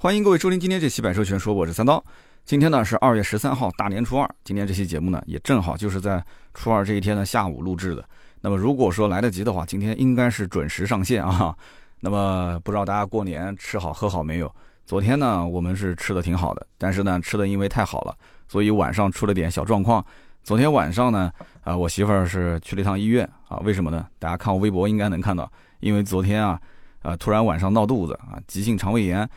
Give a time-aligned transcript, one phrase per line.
[0.00, 2.00] 欢迎各位收听今天这期《百车全说》，我是三刀。
[2.44, 4.30] 今天呢是二月十三号，大年初二。
[4.44, 6.24] 今天这期节目呢也正好就是在
[6.54, 8.08] 初二这一天的下午录制的。
[8.40, 11.52] 那么如果说来得及的话，今天应该是准时上线啊。
[11.98, 14.54] 那么不知道大家过年吃好喝好没有？
[14.86, 20.06] 昨天呢我们是吃的挺好的，但是呢吃的因为太好了，所以晚上出了点小状况。
[20.44, 21.28] 昨天晚上呢，
[21.64, 24.06] 啊我媳妇儿是去了一趟医院啊，为什么呢？
[24.20, 26.60] 大家看我微博应该能看到，因为昨天啊，
[27.02, 29.28] 呃突然晚上闹肚子啊，急性肠胃炎。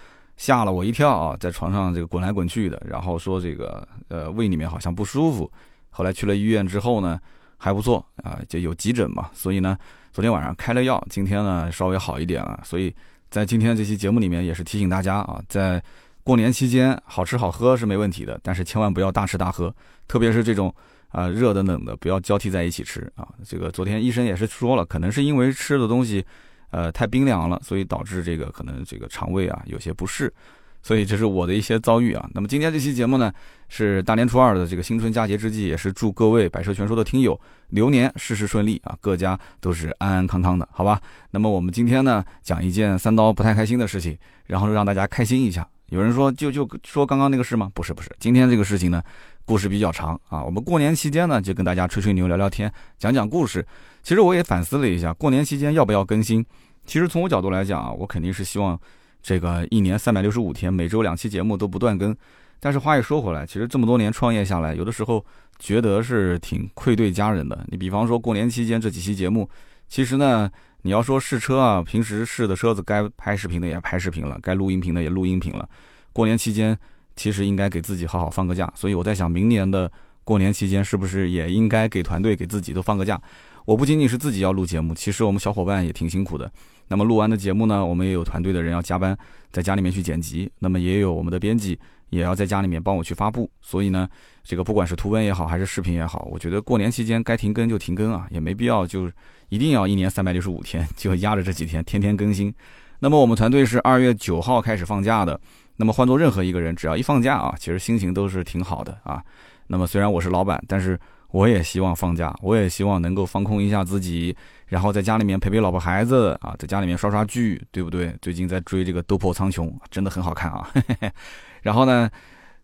[0.42, 5.50] 吓了我一跳啊，在床上这个滚来滚去的，然后说这个呃胃里面好像不舒服，
[5.92, 7.20] 后来去了医院之后呢
[7.58, 9.78] 还不错啊，就有急诊嘛，所以呢
[10.12, 12.92] 昨天晚上开了药，今天呢稍微好一点了，所以
[13.30, 15.80] 在今天这期节目里面也是提醒大家啊，在
[16.24, 19.72] 过年期间好吃好喝是没问题的，但是千万不要大吃大喝，
[20.08, 20.74] 特别是这种
[21.10, 23.28] 啊热的冷的不要交替在一起吃啊。
[23.46, 26.26] 这个昨天医生也是说了，可能是因为吃的东西。
[26.72, 30.34] 呃，太冰凉了，所以导致这个可能这个肠胃啊有些不适，
[30.82, 32.30] 所以这是我的一些遭遇啊。
[32.34, 33.32] 那么今天这期节目呢，
[33.70, 41.00] 是大年初二的这个新春佳节之际，也是祝各位百车全说的听友流年事事顺利啊，各家都是安安康康的，好吧？
[41.32, 45.68] 那么我们今天呢，讲一件三刀不太开心的事情，然后让大家开心一下。
[45.90, 47.70] 有人说就就说刚刚那个事吗？
[47.74, 49.04] 不是不是，今天这个事情呢，
[49.46, 50.44] 故事比较长啊。
[50.44, 53.66] 我们过年期间呢，就跟大家吹吹牛、聊聊天、讲讲故事。
[54.04, 56.46] 其实我也反思了一下，过年期间要不要更新？
[56.86, 58.80] 其实从我角度来讲啊，我肯定是希望
[59.22, 62.16] 这个一年三百六十五天，每周两期节目都不断更。
[62.60, 65.24] 但是话又说回来，其实这么多年创业下来，有的时候
[65.60, 67.66] 觉得是挺愧对家人的。
[67.70, 69.50] 你比方说过年期间这几期节目，
[69.90, 70.50] 其实呢，
[70.84, 75.68] 你要说试车啊，平时试的车子该拍视频的也拍视频了，该录音频的也录音频了。
[76.14, 76.78] 过年期间
[77.16, 78.72] 其实应该给自己好好放个假。
[78.76, 79.92] 所以我在想，明年的
[80.24, 83.22] 过年期间是不是也应该给团队给自己都放个假？
[83.66, 86.52] 我不仅仅是自己要录节目，其实我们小伙伴也挺辛苦的。
[86.88, 89.16] 那么录完的节目呢，我们也有团队的人要加班，
[89.52, 90.52] 在家里面去剪辑。
[90.60, 93.50] 那么也有我们的编辑也要在家里面帮我去发布。
[93.62, 94.10] 所以呢，
[94.44, 99.10] 这个不管是图文也好，还是视频也好，我觉得过年期间该停更就停更啊，也没必要就
[99.50, 102.54] 一定要一年三百六十五天就压着这几天天天更新。
[103.00, 105.40] 那么我们团队是二月九号开始放假的。
[105.82, 109.22] 那么换做任何一个人，只要一放假啊，其实心情都是挺好的啊。
[109.66, 111.00] 那么虽然我是老板，但是。
[111.34, 114.36] 我也希望放假，我也希望能够放空一下自己，
[114.68, 118.14] 然后在家里面陪陪老婆孩子啊，在家里面刷刷剧，对不对？
[118.22, 120.70] 最近在追这个《斗破苍穹》，真的很好看啊。
[121.64, 122.12] 然后呢，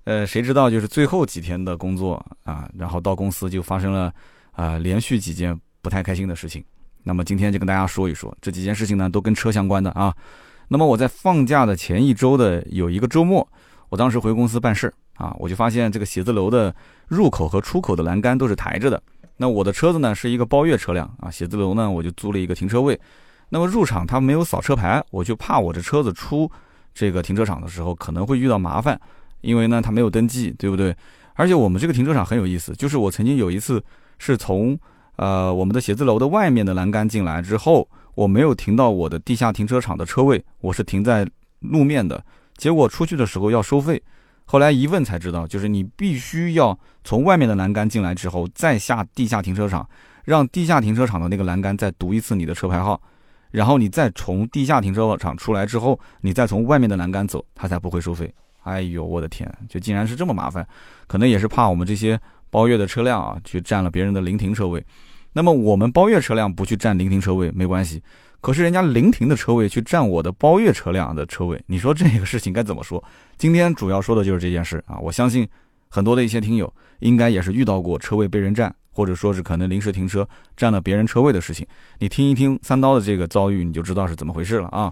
[0.04, 4.14] 呃，谁知道就是最后几天的工作啊，然后到公司就发生了
[4.52, 6.62] 啊连续几件不太开心的事情。
[7.04, 10.14] 那么今天就跟大家说一说这几件事情呢，都跟车相关的啊。
[10.68, 13.48] 那么我在放假的前一周的有一个周末，
[13.90, 14.94] 我当时回公司办事。
[15.18, 16.72] 啊，我就发现这个写字楼的
[17.08, 19.02] 入口和出口的栏杆都是抬着的。
[19.36, 23.00] 那我的车子呢是一个包月车辆啊，写字楼呢我就租了一个停车位。
[23.50, 26.48] 那么入场他没有扫车牌，我就怕我这车子出
[26.94, 29.00] 这个停车场的时候可能会遇到麻烦，
[29.42, 30.96] 因为呢他没有登记，对不对？
[31.34, 33.84] 而且我们这个停车场很有意思，就是我曾经有一次
[34.20, 34.78] 是从
[35.16, 41.24] 呃我们的写字楼的外面的栏杆进来之后，我没有停到我的地下停车场的车位，我是停在
[41.60, 44.02] 路面的，结果出去的时候要收费。
[44.46, 49.88] 后来一问才知道，就是你必须要从外面的栏杆进来之后，再下地下停车场，
[50.26, 53.00] 让地下停车场的那个栏杆再读一次你的车牌号，
[53.52, 58.34] 然后你再从地下停车场出来之后，你再从外面的栏杆走，他才不会收费。
[58.64, 60.68] 哎呦，我的天，就竟然是这么麻烦，
[61.06, 64.84] 可能也是怕我们这些包月的车辆啊，去占了别人的临停车位。
[65.38, 68.02] 那么我们包月车辆不去占临停车位没关系。
[68.42, 73.04] 可是人家临停的车位去占我的包月车辆的车位，你说这个事情该怎么说？
[73.38, 74.98] 今天主要说的就是这件事啊！
[74.98, 75.48] 我相信
[75.90, 81.68] 很多的一些听友应该也是遇到过车位被人占，或者说是可能临时停车占了别人车位的事情。
[82.00, 84.92] 你听一听三刀的这个遭遇，你就知道是怎么回事了啊！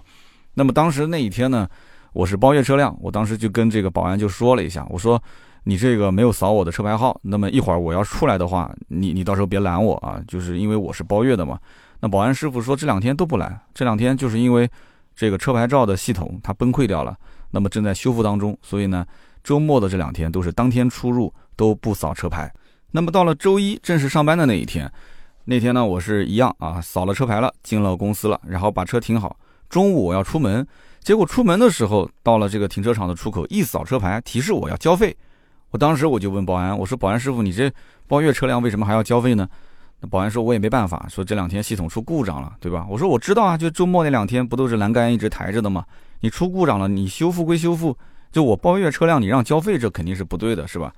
[0.54, 1.68] 那么当时那一天呢，
[2.12, 5.20] 我是包月车辆，我当时就跟这个保安就说了一下，我说
[5.68, 11.58] 你这个没有扫我的车牌号，那么一会儿我要出来的话，你你到时候别拦我啊，就是因为我是包月的嘛。
[11.98, 14.70] 那保安师傅说这两天都不来，这两天就是因为
[15.16, 17.16] 这个车牌照的系统它崩溃掉了，
[17.50, 19.04] 那么正在修复当中，所以呢，
[19.42, 22.48] 周末的这两天都是当天出入都不扫车牌。
[22.92, 24.88] 那么到了周一正式上班的那一天，
[25.46, 29.36] 那天呢我是一样啊，扫了车牌了，进了公司了，然后把车停好。
[29.68, 30.64] 中午我要出门，
[31.00, 35.16] 结果出门的时候到了这个停车场的出口，一扫车牌提示我要交费。
[35.76, 37.70] 我当时我就问保安，我说保安师傅，你这
[38.08, 39.46] 包月车辆为什么还要交费呢？
[40.00, 45.84] 那保安说：“我也没办法，说这两天系统出故障了，对吧？”我说：“我知道啊，就周末那两天不都是栏杆一直抬着的吗？
[46.20, 47.94] 你出故障了，你修复归修复，
[48.32, 50.90] 就我包月车辆你让交费，这肯定是不对的，是吧？”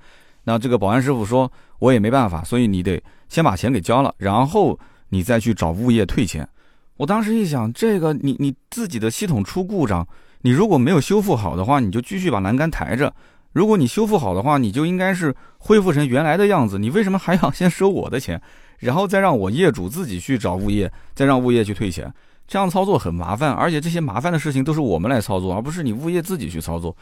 [0.45, 4.79] 那这个保安师傅说：“我也没办法，所以你得先把钱给交了，然后
[5.09, 6.47] 你再去找物业退钱。”
[6.95, 10.07] 我当时一想，这个你你自己的系统出故障，
[10.43, 13.09] 你如果没有修复好的话，你就继续把栏杆抬着；
[13.53, 16.77] 如果你修复好的话，你就应该是恢复成原来的样子。
[16.77, 18.39] 你为什么还要先收我的钱，
[18.79, 22.13] 然后再让我业主自己去找物业，再让物业去退钱？
[22.47, 26.95] 这样操作很麻烦，而且这些麻烦的事情都是我们来操作，而不是你物业自己去操作。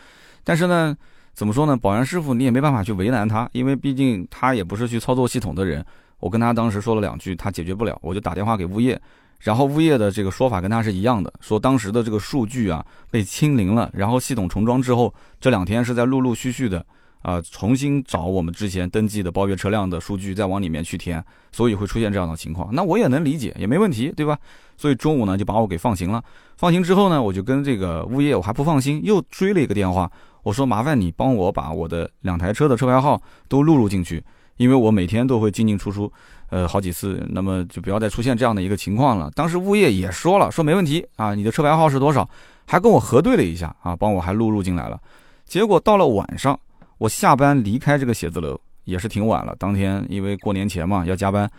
[0.43, 0.95] 但是呢，
[1.33, 1.75] 怎么说呢？
[1.75, 5.85] 保安师傅你也没办法去为难他，因为毕竟他也不是去操作系统的人。
[6.19, 8.99] 我跟他当时说了两句，他解决不了，我就打电话给物业。
[9.39, 16.83] 然后物业的这个说法跟他是一样的，说当时的这个数据啊被清零了，然后系统重装之后，这两天是在陆陆续续的
[17.21, 22.73] 啊重新找我们之前登记的包月车辆的数据再往里面去填，所以会出现这样的情况。
[22.73, 24.37] 那我也能理解，也没问题，对吧？
[24.75, 26.23] 所以中午呢就把我给放行了。
[26.57, 30.11] 放行之后呢，我就跟这个物业我还不放心，又追了一个电话，
[30.43, 34.23] 我说麻烦你帮我把我的两台车的车牌号都录入进去，
[34.57, 36.11] 因为我每天都会进进出出。
[36.49, 39.29] 呃，好几次，那么就不要再出现这样的一个情况了。
[39.35, 42.29] 当时物业也说了，说没问题啊，你的车牌号是多少，
[42.65, 44.99] 还跟我核对了一下啊，帮我还录入进来了。
[45.45, 46.59] 结果到了晚上，
[46.97, 51.49] 我下班离开这个写字楼也是挺晚了，当天因为过年前嘛要加班，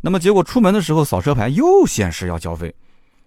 [0.00, 2.74] 那么结果出门的时候扫车牌又显示要交费，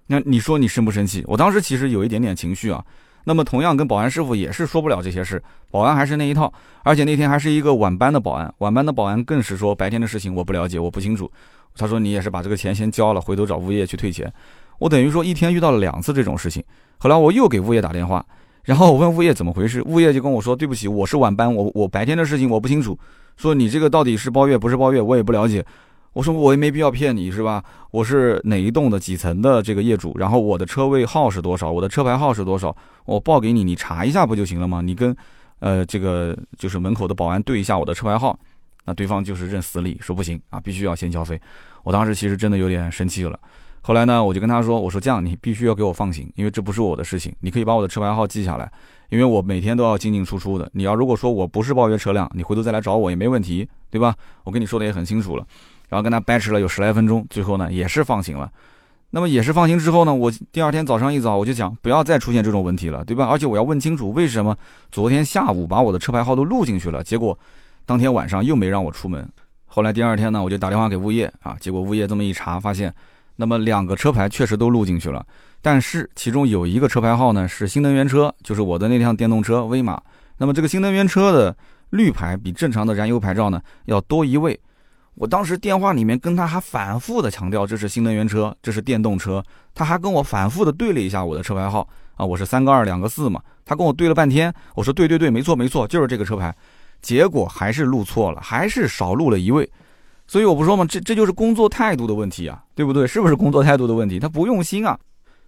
[0.07, 1.23] 那你说你生不生气？
[1.27, 2.83] 我当时其实有一点点情绪啊。
[3.29, 5.39] 那么同样跟保安师傅也是说不了这些事，
[5.69, 11.31] 保安还是那一套，而且那天还是一个晚班的保安，晚班的保安更是说白天的事情我不了解，我不清楚。
[11.75, 14.33] 他说你也是把这个钱先交了，回头找物业去退钱。
[14.79, 16.63] 我等于说一天遇到了两次这种事情。
[16.97, 18.25] 后来我又给物业打电话，
[18.63, 22.97] 然后我问物业怎么回事，物业就跟我说对不起，我是晚班，我我白天的事情我不清楚，
[23.37, 25.63] 说你这个到底是包月不是包月，我也不了解。
[26.13, 27.63] 我说我也没必要骗你，是吧？
[27.91, 32.75] 我是哪一栋的几层的这个业主，然后我的车位号是多少，我的车牌号是多少，
[33.05, 34.81] 我报给你，你查一下不就行了吗？
[34.81, 35.15] 你跟，
[35.59, 38.37] 呃，这个就是门口的保安对一下我的车牌号，
[38.85, 41.39] 那对方就是认死理，说不行啊，必须要先交费。
[41.83, 43.39] 我当时其实真的有点生气了。
[43.81, 48.69] 后来呢，我就跟他说，我说这样你必须要给我放行，因为这不是我的事情，你可以把我的车牌号记下来，
[49.09, 50.69] 因为我每天都要进进出出的。
[50.73, 54.13] 你要如果说我不是包约车辆，你回头再来找我也没问题，对吧？
[54.43, 55.45] 我跟你说的也很清楚了。
[55.89, 58.49] 然后跟他掰扯了有十来分钟，最后呢也是放行了。
[59.11, 63.25] 那么也是放行之后呢，我第二天早上一早我就讲不要再出现这种问题了，对吧？
[63.25, 64.55] 而且我要问清楚为什么
[64.91, 67.37] 昨天下午把我的车牌号都录进去了，结果
[67.87, 69.27] 当天晚上又没让我出门。
[69.65, 72.93] 后来第二天呢，我就打电话给物业啊，结果物业这么一查，发现
[73.37, 75.25] 那么两个车牌确实都录进去了，
[75.59, 79.99] 但是其中有一个车牌号呢是新能源车，就是我的那辆电动车威马。
[80.37, 81.57] 那么这个新能源车的
[81.89, 84.59] 绿牌比正常的燃油牌照呢要多一位。
[85.15, 89.43] 我当时电话里面跟他还反复的强调这是新能源车，这是电动车，
[89.75, 96.55] 他还跟我反复的对了一下我的车牌号啊，我是三个二两个四嘛，他跟我对了半天，我说对对对，没错没错，就是这个车牌，
[97.01, 99.69] 结果还是录错了，还是少录了一位，
[100.25, 103.05] 所以我不说嘛，这这就是工作态度的问题啊，对不对？
[103.05, 104.19] 是不是工作态度的问题？
[104.19, 104.97] 他不用心啊。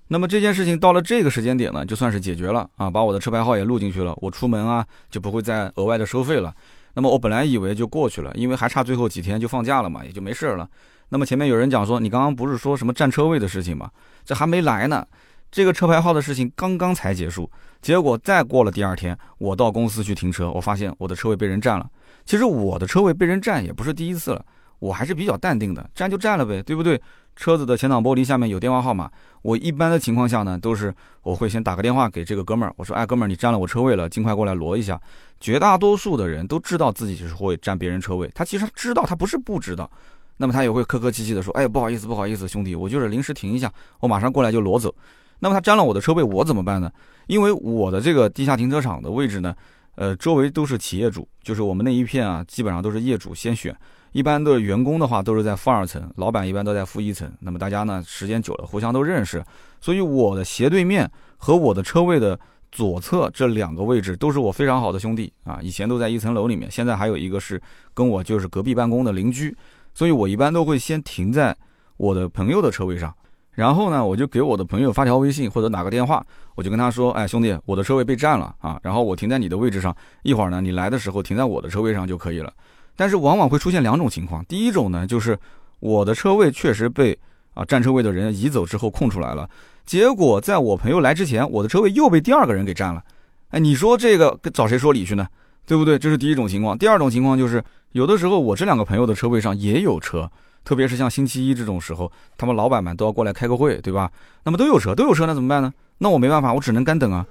[0.10, 6.54] 那么这件事情到了这个时间点呢，就算是解决了啊，把我的车牌号也录进去了，我出门啊就不会再额外的收费了。
[6.94, 10.68] 那么我本来以为就过去了，因为还差最后几天就放假了嘛，也就没事了。
[11.10, 13.90] 那么前面有人讲说，你刚刚不是说什么占车位的事情吗？
[14.24, 15.06] 这还没来呢，
[15.52, 17.50] 这个车牌号的事情刚刚才结束，
[17.82, 21.90] 结果再过了第二天，我到公司去停车，我发现我的车位被人占了。
[22.26, 24.46] 其实我的车位被人占也不是第一次了，
[24.82, 27.00] 我还是比较淡定的，占就占了呗，对不对？
[27.36, 29.10] 车子的前挡玻璃下面有电话号码，
[29.44, 35.00] 我一般的情况下呢，都是我会先打个电话给这个哥们儿，我说，哎，哥们儿，你占了我车位了，尽快过来挪一下。
[35.40, 39.90] 绝大多数的人都知道自己是会占别人车位，他其实知道，他不是不知道，
[40.38, 44.94] 那么他也会客客气气的说，哎，不好意思，不好意思，兄弟，我就是临时停一下，我马上过来就挪走。
[45.40, 46.92] 那么他占了我的车位，我怎么办呢？
[47.28, 49.56] 因为我的这个地下停车场的位置呢，
[49.96, 53.74] 呃，周围都是企业主，就是我们那一片啊，基本上都是业主先选。
[54.12, 57.32] 一般的员工的话都是在负二层，老板一般都在负一层。
[57.40, 59.44] 那么大家呢，时间久了互相都认识，
[59.80, 62.38] 所以我的斜对面和我的车位的
[62.72, 67.62] 左侧这两个位置都是我非常好的兄弟啊，以前都在一层楼里面，现在还有一个是
[67.94, 69.56] 跟我就是隔壁办公的邻居，
[69.94, 71.56] 所以我一般都会先停在
[71.98, 73.14] 我的朋友的车位上，
[73.52, 76.26] 然后呢，我就给我的朋友发条微信或者打个电话，
[76.56, 82.52] 我就跟他说，哎，兄弟，我的车位被占了啊，然后我停在你的位置上，一会儿呢你来的时候停在我的车位上就可以了。
[82.96, 85.38] 但是往往会出现两种情况，第一种呢，就是
[85.80, 87.18] 我的车位确实被
[87.54, 89.50] 啊占车位的人移走之后空出来了，
[89.86, 93.04] 结果在我朋友来之前，我的车位又被第二个人给占了。
[93.50, 95.28] 哎，你说这个找谁说理去呢？
[95.66, 95.98] 对不对？
[95.98, 96.78] 这是第一种情况。
[96.78, 100.30] 第二种情况就是，有的时候我这两个朋友的车位上也有车，
[100.64, 104.12] 特别是像星期一这种时候，他们老板们都要过来开个会，对吧？
[104.44, 105.72] 那么都有车，都有车，那怎么办呢？
[106.00, 107.26] 那我没办法，我只能干等啊。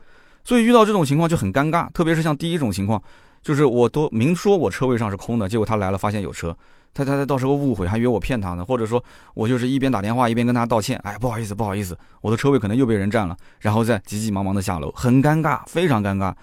[0.44, 3.02] 所以遇到这种情况就很尴尬，特别是像第一种情况。
[3.42, 6.56] 就是我都明说我车位上是空的，结果他来了发现有车，
[6.92, 9.02] 他他他到时候误会，还以为我骗他呢，或者说
[9.34, 16.34] 我就是一边打电话一边跟他道歉，哎，不好意思，不好意思，我的车位可能又被人占了，然后再急急忙忙的下楼，很尴尬，非常尴尬。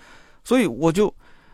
[0.44, 1.14] 所以我就，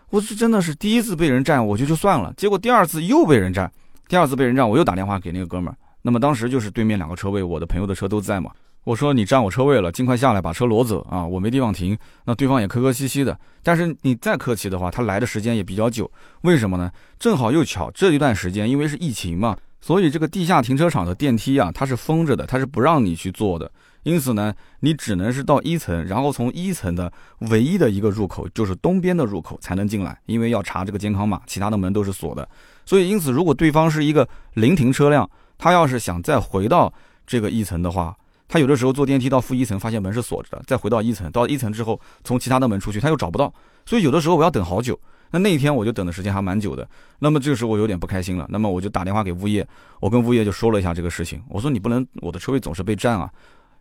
[0.09, 2.33] 我是真的是第一次被人占，我就就算了。
[2.37, 3.71] 结果第二次又被人占，
[4.07, 5.75] 第二次被人占，我又打电话给那个哥们儿。
[6.01, 8.51] 那么当时就是对面两个车位，我的朋友的车都在嘛。
[8.83, 11.25] 我说你占我车位了，尽快下来把车挪走啊！
[11.25, 11.97] 我没地方停。
[12.25, 16.09] 那对方也客客气气的，但是你再客气的话，他来的时间也比较久。
[16.41, 16.91] 为什么呢？
[17.17, 23.71] 正好又巧这一段时间，因为是疫情嘛，所以这个地下停车场的电梯啊，它是封着的，它是不让你去坐的。
[24.03, 27.09] 因此呢，你只能是到一层，然后从一层的
[27.51, 32.45] 唯一的一个入口，就是东边的入口才能进来，因为要查这个健康码，其他的门都是锁的。
[32.85, 36.93] 所以因此，如果对方是一个临停车辆，他要是想再回到
[37.25, 38.13] 这个一层的话，
[38.47, 43.51] 他有的时候坐电梯到负一层，发现门是锁着的，再回到一层，到一层之后从其他的门出去，他又找不到，
[43.85, 44.99] 所以有的时候我要等好久。
[45.31, 46.87] 那那一天我就等的时间还蛮久的。
[47.17, 49.67] 那么这个时候我有点不开心了，那么我就打电话给物业，
[49.99, 53.27] 我跟物业就说了一下这个事情，我说你不能我的车位总是被占啊，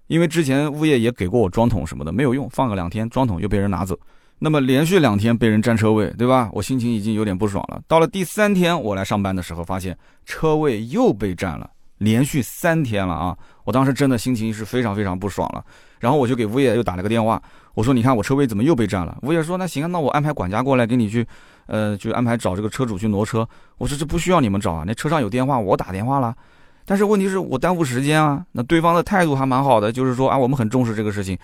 [0.07, 3.99] 因为之前物业也给过我装桶什么的，没有用，放个两天装桶又被人拿走，
[4.38, 6.49] 那么连续两天被人占车位，对吧？
[6.54, 7.83] 我心情已经有点不爽了。
[7.87, 11.71] 到了第三天我来上班的时候，发现车位又被占了。
[11.99, 13.38] 连续三天了啊！
[13.64, 15.64] 我当时真的心情是非常非常不爽了，
[16.00, 17.40] 然后我就给物业又打了个电话，
[17.75, 21.26] 我说：“你看我车位怎么又被占了？”物业说：“那行啊，那我安排管家过来给你去，
[21.66, 26.35] 呃，就安排找这个车主去挪车。”我说：“这不需要你们找啊，那车上有电话，我打电话了。”
[26.85, 28.45] 但是问题是我耽误时间啊。
[28.52, 31.38] 那对方的态度还蛮好的，就是说啊，我们很重视这个事情，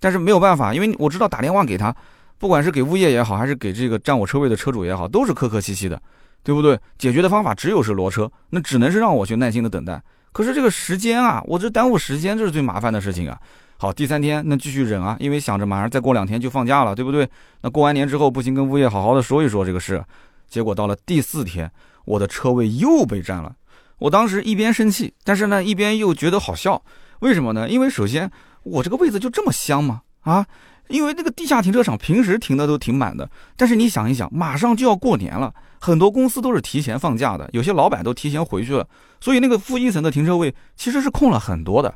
[0.00, 1.94] 但是没有办法，因为我知道打电话给他，
[2.38, 6.00] 不管是给物业也好，还是给这个占我车位的车主也好，都是客客气气的。
[6.42, 6.80] 对不对？
[6.96, 10.02] 解决的方法只有是挪车，那只能是让我去耐心的等待。
[10.32, 13.38] 可是这个时间啊，我这耽误时间，这是最麻烦的事情啊。
[13.76, 17.28] 好，第三天那继续忍啊，因为想着马上再过两天就放假了，对不对？
[17.62, 20.04] 那过完年之后不行，跟物业好好的说一说这个事。
[20.48, 21.70] 结果到了第四天，
[22.04, 23.54] 我的车位又被占了。
[23.98, 26.82] 我当时一边生气，但是呢一边又觉得好笑。
[27.20, 27.68] 为什么呢？
[27.68, 28.30] 因为首先
[28.62, 30.02] 我这个位子就这么香吗？
[30.20, 30.46] 啊？
[30.88, 38.84] 因为那个地下停车场平时停的都挺满的，但是你想一想，马上就要过年了，很多公司都是提前放假的，有些老板都提前回去了，
[39.20, 41.94] 所以那个负一层的停车位其实是空了很多的。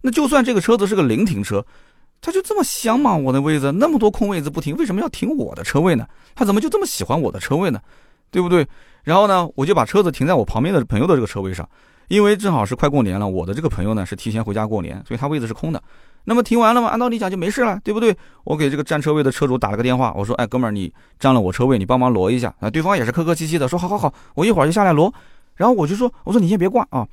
[0.00, 1.64] 那就算这个车子是个零停车，
[2.20, 3.14] 他就这么香吗？
[3.14, 6.06] 我的位子那么多空位子不停，为什么要停我的车位呢？
[6.34, 7.80] 他怎么就这么喜欢我的车位呢？
[8.30, 8.66] 对不对？
[9.04, 11.68] 然后呢，我就把车子停在我旁边的朋友的这个车位上，
[12.08, 15.82] 因为正好是快过年了，我的这个朋友呢是提前回家过年，所以他位子是空的。
[16.24, 16.88] 那么停完了吗？
[16.88, 18.16] 按道理讲就没事了，对不对？
[18.44, 25.12] 我给这个占车位的车主打了个电话，我说：“哎，哥们儿，你占了我车位，你帮忙挪一下。”啊，对方也是客客气气的说：“好好好，我一会儿就下来挪。”
[25.54, 27.06] 然后我就说：“我说你先别挂啊，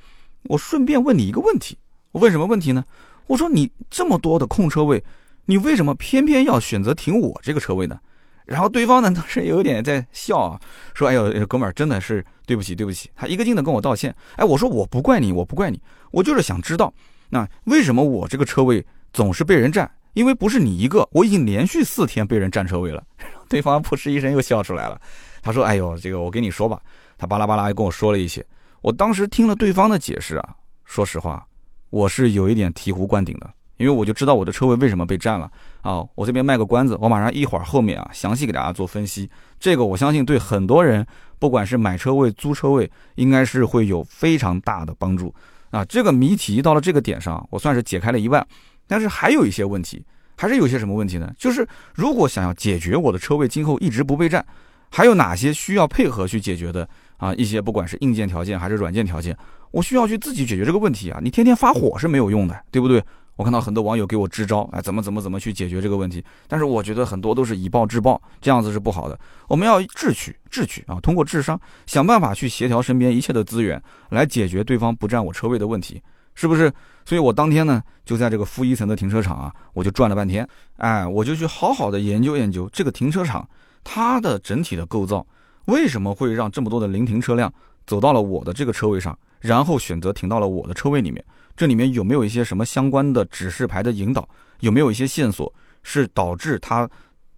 [0.44, 1.78] 我顺便问你一个问题。
[2.12, 2.84] 我问什么问题呢？
[3.26, 5.02] 我说你这么多的空车位，
[5.44, 7.98] 你为什么偏偏要选择停我这个车位呢？”
[8.46, 10.60] 然后对方呢当时有点在笑啊，
[10.92, 14.12] 说：“哎呦，哥们儿，真的是对不起，对不起。”他一个劲的跟我道歉。
[14.36, 15.80] 哎，我说我不怪你，我不怪你，
[16.10, 16.92] 我就是想知道，
[17.28, 18.84] 那为什么我这个车位？
[19.12, 23.02] 总是被人占，因为不是你一个，我已经连续四天被人占车位了。
[23.48, 25.00] 对方扑哧一声又笑出来了，
[25.42, 26.80] 他说：“哎呦，这个我跟你说吧。”
[27.20, 28.44] 他巴拉巴拉跟我说了一些。
[28.80, 31.46] 我当时听了对方的解释啊，说实话，
[31.90, 35.50] 我是有一点醍醐灌顶的，因为我就知道我的车位为什么被占了
[35.82, 36.02] 啊。
[36.14, 39.28] 我这边卖个关子，我马上一会儿后面啊详细给大家做分析。
[39.58, 41.06] 这个我相信对很多人，
[41.38, 45.34] 不管是买车位、租车位，应该是会有非常大的帮助
[45.68, 45.84] 啊。
[45.84, 48.46] 这个谜题到了这个点上，我算是解开了一半。
[48.86, 50.02] 但是还有一些问题，
[50.38, 51.30] 还是有些什么问题呢？
[51.36, 54.44] 就是如果想要解决我的车位今后一直不被占，
[54.90, 56.88] 还有哪些需要配合去解决的
[57.20, 57.32] 啊？
[57.34, 59.36] 一些不管是硬件条件还是软件条件，
[59.70, 61.20] 我需要去自己解决这个问题啊！
[61.22, 63.00] 你天天发火是没有用的，对不对？
[63.36, 66.24] 我看到很多网友给我支招，哎，怎么怎么怎么去解决这个问题？
[66.48, 69.16] 但是我觉得很多都是以暴制暴，这样子是不好的。
[69.46, 76.02] 我们要智取智取啊，通过智商想办法去协调身边一切的资源，来解决对方不占我车位的问题。
[76.32, 76.72] 是不是？
[77.04, 80.46] 所以我当天呢，就在这个负一层的停车场啊，我就转了半天，
[80.76, 83.46] 哎，我就去好好的研究研究这个停车场
[83.82, 85.26] 它的整体的构造，
[85.66, 87.52] 为什么会让这么多的临停车辆
[87.86, 91.24] 走到了我的这个车位上，然后选择停到了我的车位里面？
[91.56, 94.28] 这里面有没有一些什么相关的指示牌的引导？
[94.60, 95.52] 有没有一些线索
[95.82, 96.88] 是导致他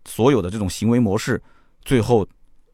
[0.05, 1.43] 所有的这种行为模式
[1.85, 2.26] 最后？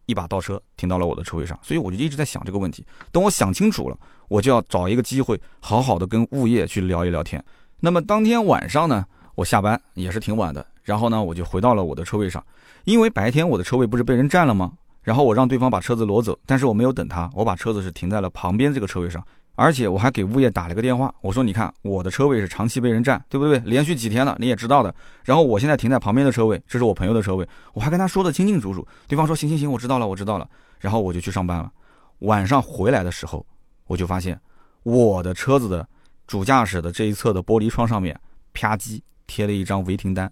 [0.07, 2.83] 一把倒车停到了我的车位上，所以我就一直在想这个问题。
[3.13, 7.45] 等我想清楚了，我就要找一个机会，好好的跟物业去聊一聊天。
[7.79, 12.43] 那么当天晚上呢，我下班也是挺晚的，然后呢，我就回到了我的车位上，
[12.85, 14.73] 因为白天我的车位不是被人占了吗？
[15.09, 19.25] 然后我让对方把车子挪走，但是我没有等他，我把车子是停在了旁边这个车位上。
[19.55, 23.59] 而且我还给物业打了个电话，我说：“你看，我的车位是长期被人占，对不对？
[23.61, 24.95] 连续几天了，你也知道的。
[25.25, 28.87] 然后我现在停在旁边的车位，这是我朋友的车位，我还跟他说的清清楚楚。
[29.07, 30.47] 对方说：行行行，我知道了，我知道了。
[30.79, 31.73] 然后我就去上班了。
[32.19, 33.47] 晚上回来的时候，
[33.87, 34.39] 我就发现
[34.83, 35.89] 我的车子的
[36.27, 38.15] 主驾驶的这一侧的玻璃窗上面
[38.53, 40.31] 啪叽贴了一张违停单，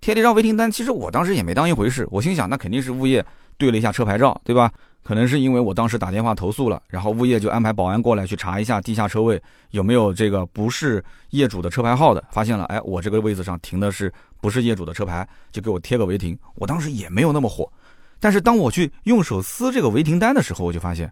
[0.00, 0.70] 贴了一张违停单。
[0.70, 4.72] 其实我当时也没当一回事，我心想那肯定是物业对了一下车牌照，对吧？
[5.02, 16.36] 可能是因为我当时打电话投诉了，然后物业就安排保安过来去查一下地下车位有没有这个不是业主的车牌号的，发现了，哎，我这个位子上停的是不是业主的车牌，就给我贴个违停。
[16.56, 17.70] 我当时也没有那么火，
[18.18, 21.08] 但是当我去用手撕这个违停单的时候，我就发现，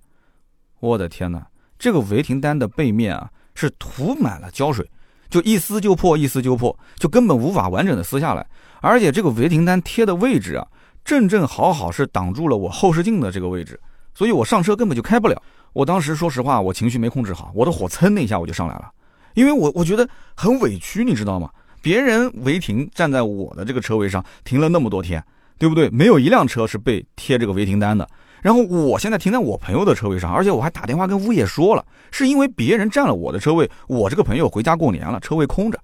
[0.81, 1.47] 我的天哪，
[1.79, 4.85] 这个违停单的背面啊是涂满了胶水，
[5.31, 8.45] 就一撕就破，一撕就破，就根本无法完整的撕下来，
[8.81, 10.67] 而且这个违停单贴的位置啊。
[11.05, 13.79] 正正好好是挡住了我后视镜的这个位置，
[14.15, 15.41] 所以我上车根本就开不了。
[15.73, 18.91] 我当时说实话，我情绪没控制好，我的火蹭的一下我就上来了，
[19.35, 21.51] 因为我 我觉得很委屈，你知道吗？
[21.83, 25.23] 别人违停站在我的这个车位上停了那么多天，
[25.59, 25.91] 对不对？
[25.91, 28.09] 没有一辆车是被贴这个违停单的。
[28.41, 35.79] 然后我现在停在我朋友的车位上，而且我还打电话跟物业说了，是因为别人占了我的车位，我这个朋友回家过年了，车位空着，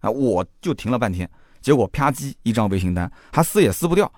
[0.00, 1.28] 啊，我就停了半天，
[1.60, 4.10] 结果啪叽一张违停单，还撕也撕不掉。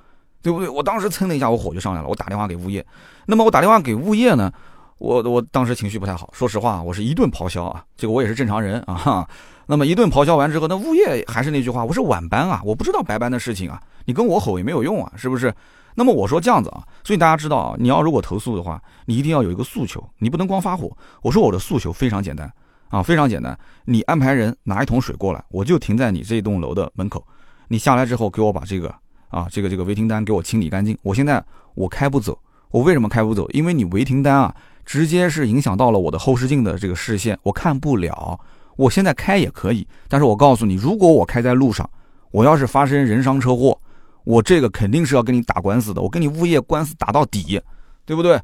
[0.47, 0.69] 对不对？
[0.69, 2.07] 我当时蹭的一下，我火就上来了。
[2.07, 2.87] 我打电话给物业，
[3.25, 4.53] 那么我打电话给物业呢，
[4.99, 7.85] 我我当时情绪不太好，说实话，我是一顿咆哮啊。
[7.97, 9.29] 这个我也是正常人啊。
[9.67, 15.53] 那么一顿咆哮完之后，那物业还是那句话，我是晚班啊，我不知道白班的事情啊，你跟我吼也没有用啊，是不是？
[15.97, 20.97] 那么我说这样子啊，所以大家知道啊，你要如果投诉的话，你一定要有一个诉求，你不能光发火。
[21.23, 22.49] 我说我的诉求非常简单
[22.91, 27.27] 啊，非常简单，你安排人拿一桶水过来，我就停在你这栋楼的门口，
[27.67, 28.95] 你下来之后给我把这个。
[29.29, 30.97] 啊，这个这个违停单给我清理干净。
[31.03, 31.43] 我现在
[31.75, 32.39] 我开不走，
[32.71, 33.49] 我为什么开不走？
[33.51, 34.55] 因为你违停单啊，
[34.85, 38.39] 直接是影响到了我的后视镜的这个视线，我看不了。
[38.77, 41.89] 我现在开也可以，但是我告诉你，如果我开在路上，
[42.31, 43.79] 我要是发生人伤车祸，
[44.25, 47.61] 我这个肯定是要跟你打官司的，我跟你物业官司打到底，
[48.05, 48.39] 对不对？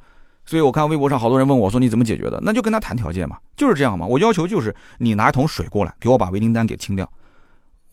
[0.45, 2.41] 所以我看微博上好多人问我说你怎么解决的？
[2.43, 4.05] 那就跟他谈条件嘛，就是这样嘛。
[4.05, 7.09] 我要求就是你拿一桶水过来，给我把违停单给清掉。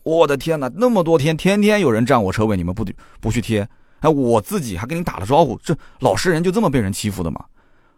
[0.02, 2.84] 我的天哪，那么多天，天天有人占我车位，你们不
[3.20, 3.68] 不去贴？
[4.00, 7.44] 哎，我自己还跟你打了招呼，这老实人就这么被人欺负的吗？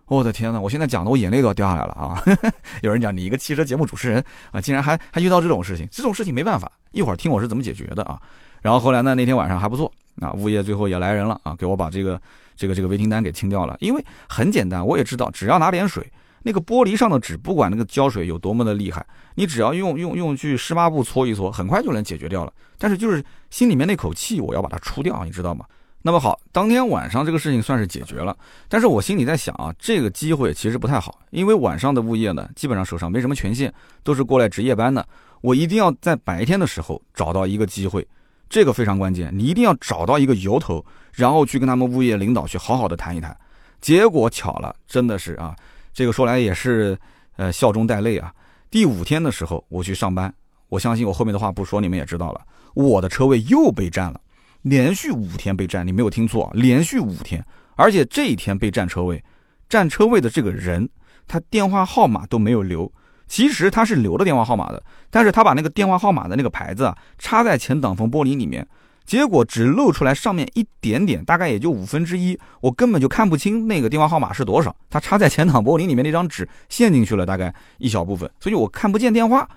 [0.06, 2.22] 我的天哪，我现在讲的我眼泪都要掉下来了啊！
[2.82, 8.20] 有人讲你一个汽车节目主持人啊，竟然还还遇到这种事情，这种事情没办法，一会儿听我是怎么解决的啊。
[8.60, 12.20] 然后后来呢，那天晚上还不错啊，物业最后也来人了啊，给我把这个
[12.56, 16.04] 这个这个违停单给清掉了，因为很简单，我也知道，只要拿点水。
[16.42, 22.52] 那个玻璃上的纸，不管那个胶水有多么的厉害，你只要用用用去湿抹布搓一搓，很快就能解决掉了。
[22.78, 25.64] 但是就是心里面那口气，我要把它出掉，你知道吗？
[26.04, 28.36] 那么好，当天晚上这个事情算是解决了。
[28.68, 35.06] 但是我心里在想啊，这个机会其实不太好，因为晚上的物业呢，基本上手上没什么权限，都是过来值夜班的。
[35.42, 38.04] 我一定要在白天的时候找到一个机会，
[38.50, 39.30] 这个非常关键。
[39.32, 43.36] 你一定要找到一个由头，然后去跟他们物业领导去好好的谈一谈。
[43.80, 45.54] 结果巧了，真的是啊。
[45.92, 46.98] 这个说来也是，
[47.36, 48.32] 呃，笑中带泪啊。
[48.70, 50.32] 第五天的时候，我去上班，
[50.68, 52.40] 我相信我后面的话不说，你们也知道了，
[52.74, 54.20] 我的车位又被占了，
[54.62, 57.44] 连续五天被占，你没有听错，连续五天，
[57.76, 59.22] 而且这一天被占车位，
[59.68, 60.88] 占车位的这个人，
[61.28, 62.90] 他电话号码都没有留，
[63.28, 68.66] 其实他是留了电话号码的，但是他把那个电话号码的那个牌子啊插在前挡风玻璃里面。
[69.04, 74.74] 结果只露出来上面一点点，大概也就五分之一，我根本就看不清那个电话号码是多少。
[74.88, 79.48] 它插在前挡玻璃里面那张纸陷进去了，大概一小部分，所以我看不见电话，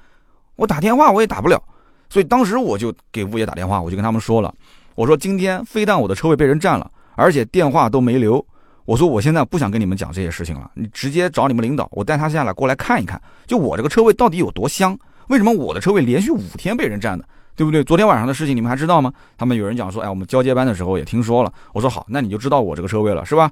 [0.55, 1.62] 我打电话我也打不了。
[2.10, 4.53] 所以当时我就给物业打电话，我就跟他们说了，
[4.95, 8.45] 我说今天非但我的车位被人占了，而且电话都没留。
[8.86, 14.97] 我说我现在不想跟你们讲这些事情了，你直接找你们领导，我带他下来过来看一看，就我这个车位到底有多香？
[15.27, 17.27] 为什么我的车位连续五天被人占的？
[17.56, 17.84] 对不对？
[17.84, 19.12] 昨天晚上的事情你们还知道吗？
[19.38, 21.54] 他们有人讲说，哎，我们交接班的时候也听说了。
[21.74, 23.52] 我说好，那你就知道我这个车位了，是吧？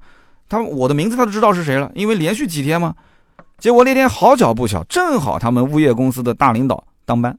[0.50, 2.94] 他们我的名字他都知道是谁了，因为连续几天嘛。
[3.58, 7.38] 结果那天好巧不巧，正好他们物业公司的大领导当班，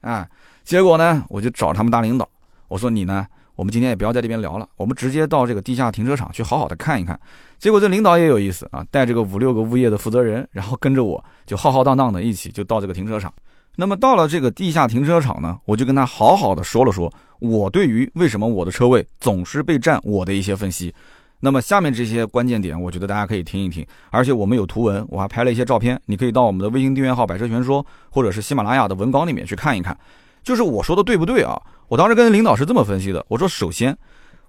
[0.00, 0.26] 啊，
[0.64, 2.28] 结果呢，我就找他们大领导，
[2.66, 7.18] 我说你呢，我们今天也不要在这边聊了，我们直接到这个地下停车场去好好的看一看。
[7.60, 13.32] 结果这领导也有意思啊，带这个五六个物业的负责人，然后跟着我就浩浩荡荡的一起就到这个停车场。
[13.76, 20.94] 那么到了这个地下停车场呢，我就跟他好好的说了说我对于为什么我的车位总是被占我的一些分析。
[21.40, 29.98] 那么下面这些关键点，我觉得大家可以听一听，而且我们有图文，我还拍了一些照片，你可以到我们的微信订阅号“百车全说”或者是喜马拉雅的文稿里面去看一看。
[30.44, 31.60] 就是我说的对不对啊？
[31.88, 33.96] 我当时跟领导是这么分析的，我说首先。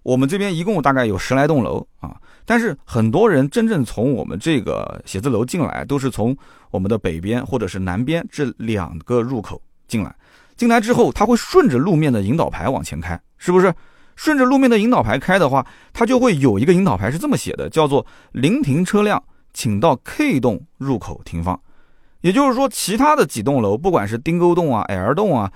[0.04, 6.36] 我们这边一共大概有十来栋楼啊，但是很多人真正从我们这个写字楼进来，都是从
[6.70, 10.16] 我们的北边或者是南边这两个入口进来。
[10.56, 13.74] 进来之后，他会顺着路面的引导牌往前开，是不是？
[14.16, 19.22] 顺着路面的引导牌开的话，它就会有一个引导牌是这么写的，叫做“临停车辆
[19.54, 21.60] 请到 K 栋入口停放。
[22.22, 25.52] 也就是说，其他的几栋楼，不管是丁沟栋啊、L 栋啊，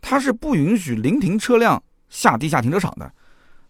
[0.00, 3.08] 它是不允许临停车辆下地下停车场的。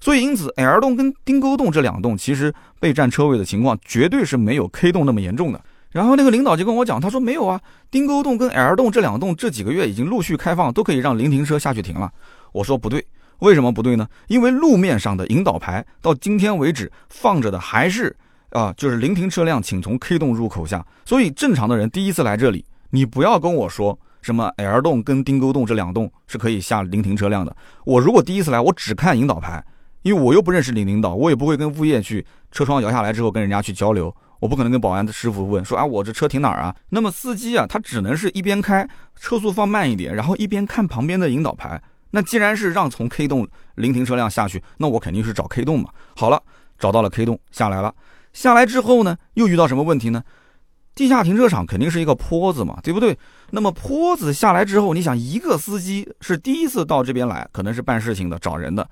[0.00, 5.60] 所以，因此 L 栋跟丁沟栋这两栋，其实被占车位的情况绝对是没有 K 栋那么严重的。
[5.90, 7.60] 然后那个领导就跟我讲，他说没有啊，
[7.90, 12.10] 丁沟栋跟 L 栋这两栋这几个月已经陆续开放，都可以让临停车下去停了。
[12.52, 13.04] 我说不对，
[13.40, 14.08] 为什么不对呢？
[14.28, 18.16] 因为路面上的引导牌到今天为止放着的还是。
[18.52, 20.84] 啊，就是临停车辆，请从 K 栋入口下。
[21.04, 27.56] 所以正常的人第一次来这里，你不要跟我说什么 L 栋跟丁沟栋这两栋是可以下临停车辆的。
[27.84, 29.64] 我如果第一次来，我只看引导牌，
[30.02, 36.74] 因为我又不认识领领导，我也不会跟物业去车窗摇下来之后跟人家去交流，我不可能跟保安的师傅问说啊，我这车停哪儿啊？
[36.88, 41.80] 那么司机啊，他只能是一边开车速放慢一点，然后一边看旁边的引导牌。
[42.12, 45.90] 那既然是让从 K 栋临停车辆下去，那我肯定是找 K 栋嘛。
[46.16, 46.42] 好了，
[46.78, 47.94] 找到了 K 栋下来了。
[48.32, 50.22] 下来之后呢，又遇到什么问题呢？
[50.92, 53.16] 地下停车场肯定是一个坡子嘛，对不对？
[53.50, 58.86] 那么坡子下来之后，你想一个司机是第一次到这边来，可能是办事情的、找人的，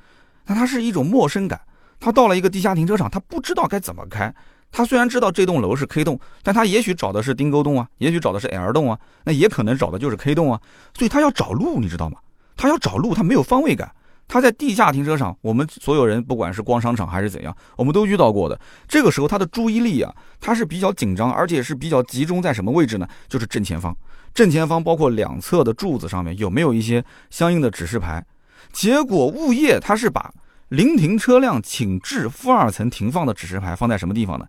[0.49, 1.61] 那他是一种陌生感。
[2.01, 4.35] 他到了一个地下停车场，他不知道该怎么开。
[4.73, 10.61] 他虽然知道这栋楼是 K 栋，但他也许找的是丁沟栋啊，也许找的是 L 栋啊，那也可能找的就是 K 栋啊。
[10.97, 12.19] 所以他要找路，你知道吗？
[12.57, 13.91] 他要找路，他没有方位感。
[14.29, 18.61] 他在地下停车场，我们所有人不管是逛商场还是怎样，我们都遇到过的。
[18.87, 23.09] 这个时候他的注意力啊，他是比较紧张，而且是比较集中在什么位置呢？
[23.27, 23.97] 就是正前方，
[24.35, 28.23] 正前方包括两侧的柱子上面有没有一些相应的指示牌？
[28.71, 30.31] 结果物业他是把
[30.69, 34.47] 临停车辆请至负二层停放的指示牌放在什么地方呢？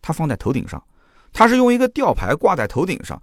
[0.00, 0.82] 它放在头顶上，
[1.32, 3.20] 它是用一个吊牌挂在头顶上。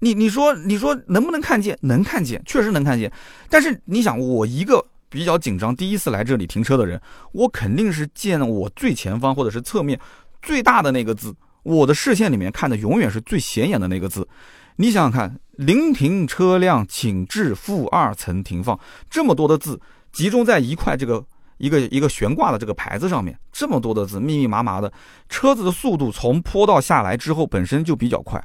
[0.00, 1.78] 你你说你说能不能看见？
[1.82, 3.10] 能看见，确实能看见。
[3.48, 4.84] 但是你想，我一个。
[5.08, 7.00] 比较紧张，第一次来这里停车的人，
[7.30, 9.98] 我肯定是见我最前方或者是侧面
[10.42, 14.28] 最大的那个字，我的视线里面看的永远是最显眼的那个字。
[14.74, 19.80] 你想想看，临停车辆请至负二层停放，这么多的字
[20.12, 21.24] 集中在一块这个
[21.58, 24.92] 一个一个悬挂的这个牌子上面，这么多的字密密麻麻的，
[25.28, 28.42] 车子的速度从坡道下来之后本身就比较快。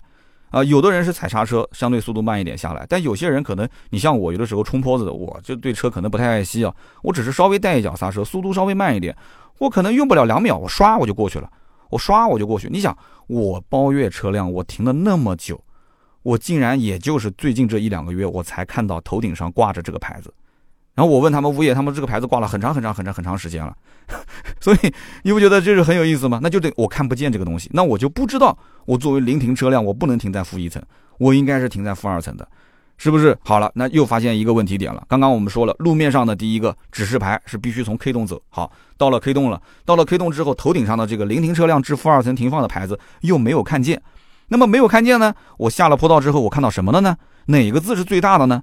[0.49, 9.15] 啊，有的人是踩刹车，相对速度慢一点下来，但有些人可能，你像我，有的时候冲坡子，我就对车可能不太爱惜啊，我只是稍微带一脚刹车，速度稍微慢一点，
[9.59, 11.49] 我可能用不了两秒，我刷我就过去了，
[11.89, 12.67] 我刷我就过去。
[12.69, 12.97] 你想，
[13.27, 15.63] 我包月车辆，我停了那么久，
[16.21, 20.33] 我竟然也就是最近这一两个月，我才看到头顶上挂着这个牌子。
[20.93, 23.73] 然后我问他们物业，他们这个牌子挂了很长很长很长很长时间了，
[24.59, 26.39] 所以你不觉得这是很有意思吗？
[26.43, 30.81] 那就得我看不见这个东西，那我就不知道我作为临停车辆，我不能停在负一层，
[31.17, 32.45] 我应该是停在负二层的，
[32.97, 33.37] 是不是？
[33.41, 35.01] 好了，那又发现一个问题点了。
[35.07, 44.01] 刚刚我们说了，路面上的第一个指示牌是必须从 K 栋走，好，到了 K 栋了，到了 K 栋之后，头顶上的这个临停车辆至负二层停放的牌子又没有看见，
[44.49, 45.33] 那么没有看见呢？
[45.57, 47.15] 我下了坡道之后，我看到什么了呢？
[47.45, 48.61] 哪个字是最大的呢？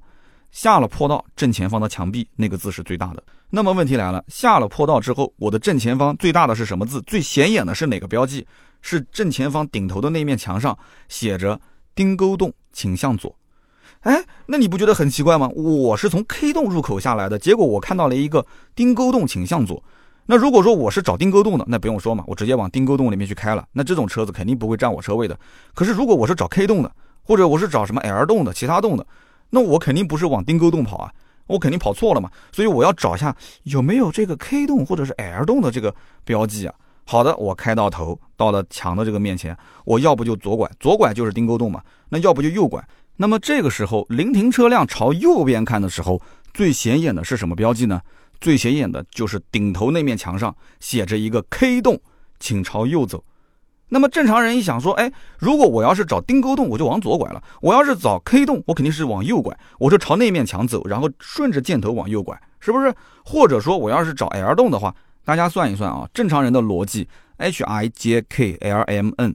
[0.51, 3.23] 下了坡道，正前方的墙壁那个字是最大的。
[3.51, 7.01] 那么问题来了，下了坡道之后，我的正前方最大的是什么字？
[7.03, 8.47] 最显眼的是哪个标记？
[8.81, 10.77] 是正前方顶头的那面墙上
[11.09, 11.61] 写着
[11.95, 13.35] “丁沟洞，请向左”。
[14.01, 15.49] 哎，那你不觉得很奇怪吗？
[15.49, 19.83] 我是从 K 洞入口下来的，结果我看到了一个“丁沟洞，请向左”。
[20.27, 23.67] 那如果说我是找丁沟洞的，那不用说嘛，我直接往丁沟洞里面去开了。
[23.73, 25.39] 那这种车子肯定不会占我车位的。
[25.75, 29.05] 可是如果我是找 K 洞的，或者我是找什么 L 洞的、其他洞的，
[29.51, 31.13] 那我肯定不是往丁沟洞跑啊，
[31.47, 33.35] 我肯定跑错了嘛，所以我要找一下
[33.65, 36.75] 有没有这个 K 洞或者是 L 洞的这个标记啊。
[37.05, 39.57] 好的，我开到头，到了墙的这个面前，
[39.87, 42.87] 我要不就左拐，左拐就是丁沟洞嘛，那要不就右拐。
[43.17, 46.21] 那么这个时候临停车辆朝右边看的时候，
[46.53, 48.01] 最显眼的是什么标记呢？
[48.41, 51.99] 最显眼的就是顶头那面墙上写着一个 K 洞，
[52.39, 53.25] 请朝右走。
[53.91, 62.95] 那么正常人一想说，哎，如果我要是找丁沟洞，我就往左拐了；我要是找 K 洞，我肯定是往右拐，我就朝那面墙走，然后顺着箭头往右拐，是不是？
[63.25, 69.35] 或者说我要是找 L 洞的话，大家算一算啊，正常人的逻辑，H I J K L M N，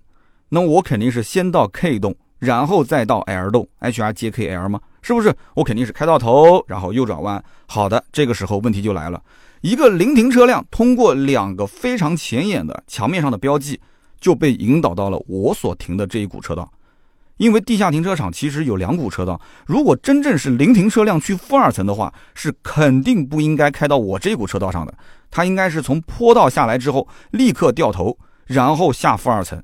[0.50, 4.80] 那我肯定是先到 K 洞，然后再到 L 洞，H I J K L 吗？
[5.02, 5.34] 是不是？
[5.56, 7.44] 我肯定是开到头，然后右转弯。
[7.66, 9.22] 好的，这个时候问题就来了，
[9.62, 13.82] 一个临停车辆通过两个非常显眼的墙面上的标记。
[14.24, 16.72] 就被引导到了我所停的这一股车道，
[17.36, 24.94] 因为地下停车场其实有两股车道，如果真正是临停车辆去负二层的话，是肯定不应该开到我这股车道上的，
[25.30, 29.62] 它应该是从坡道下来之后立刻掉头，然后下负二层。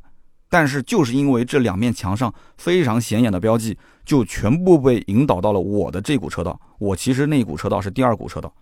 [0.50, 6.60] 但是就是因为这两面墙上非常显眼的标记，就全部被引导到了我的这股车道。
[6.80, 8.54] 我其实那股车道是第二股车道，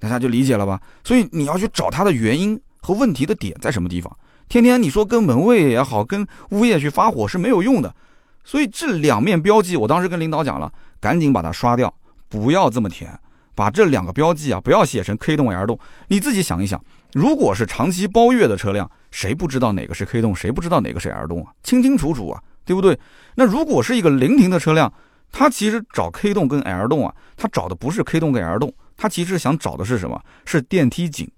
[0.00, 0.80] 大家就理解了吧？
[1.04, 4.10] 所以你要去找它的原因和问题的点在什么地方。
[4.48, 7.94] 天天你说跟门卫也好，跟物业去发火是没有用的。
[8.44, 11.92] 所以这两面标记，我当时跟领导讲了，赶紧把它刷掉，
[12.28, 13.18] 不要这么填，
[13.56, 15.76] 把这两个标记啊，不要写成 K 洞 L 洞。
[16.06, 16.80] 你自己想一想，
[17.12, 21.50] 如果是长期包月的车辆，谁不知道哪个是 K 洞，谁不知道哪个是 L 洞啊？
[21.64, 22.96] 清清楚楚啊，对不对？
[23.34, 24.92] 那如果是一个临停的车辆，
[25.32, 30.22] 它其实找 K 洞跟 L 洞啊，它找的不是 K 洞跟 L 洞，它其实想找的是什么？
[30.44, 31.28] 是电梯井。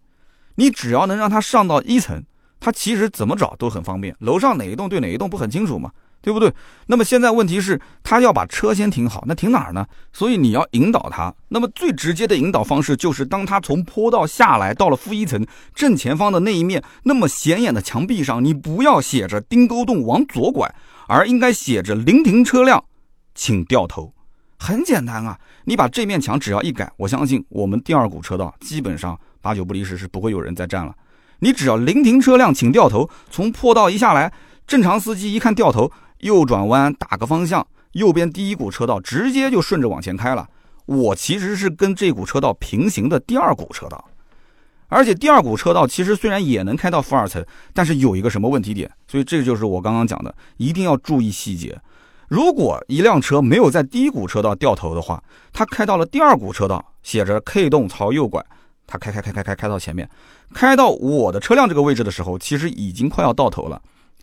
[0.56, 2.22] 你只要能让它上到一层，
[2.60, 4.14] 它其实怎么找都很方便。
[4.20, 5.90] 楼上哪一栋对哪一栋不很清楚吗？
[6.20, 6.52] 对不对？
[6.86, 9.86] 那么现在问题是，他要把车先停好，那停哪儿呢？
[10.12, 11.32] 所以你要引导他。
[11.46, 20.74] 那么最直接的引导方式就是，当他从坡道下来，到了负一层正前方的那一面那么显眼的墙壁上，你不要写着丁沟洞往左拐，
[21.06, 22.84] 而应该写着临停车辆，
[23.36, 24.12] 请掉头。
[24.58, 30.92] 很简单啊，你把这面墙只要一改，我相信我们第二股车道基本上八九不离十是不会有人再占了。
[31.40, 34.32] 你只要临停车辆请掉头，从坡道一下来，
[34.66, 35.90] 正常司机一看掉头。
[36.18, 40.48] 右转弯打个方向，右边第一股车道直接就顺着往前开了。
[40.86, 44.04] 我其实是跟这股车道平行的第二股车道，
[44.88, 48.90] 而且第二股车道其实虽然也能开到负二层，但是有一个什么问题点？
[49.06, 51.78] 所以这就是我刚刚讲的，一定要注意细节。
[52.26, 55.22] 如果一辆车没有在第一股车道掉头的话，
[55.52, 58.44] 它开到了第二股车道，写着 K 洞朝右拐，
[58.88, 60.08] 他开开开开开开到前面，
[60.54, 63.80] 开到我的车辆这个位置的时候，其实已经快要到头了。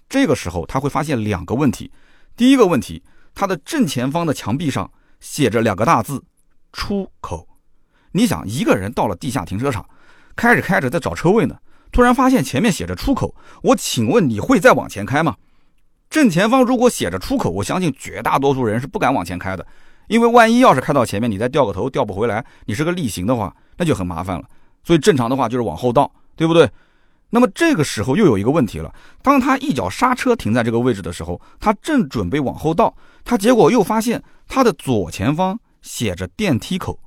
[0.09, 1.91] 这个时候他会发现两个问题，
[2.35, 6.23] 第一个问题，他的正前方的墙壁上写着两个大字
[6.73, 7.47] “出口”。
[8.13, 9.87] 你想，一个人到了地下停车场，
[10.35, 11.55] 开着开着在找车位呢，
[11.91, 15.35] 突然发现前面写着“出口”，我请问你会再往前开吗？
[16.09, 19.65] 正前方如果写着“出口”，我相信绝大多数人是不敢往前开的，
[20.07, 24.43] 因为万一要是开到前面，你再掉个头掉不回来，你是个逆行的话，那就很麻烦了。
[24.83, 26.69] 所以正常的话就是往后倒，对不对？
[27.31, 36.99] 那么这个时候又有一个问题了，当他一脚刹车停在这个位置的时候，他正准备往后倒，他结果又发现他的左前方写着电梯口。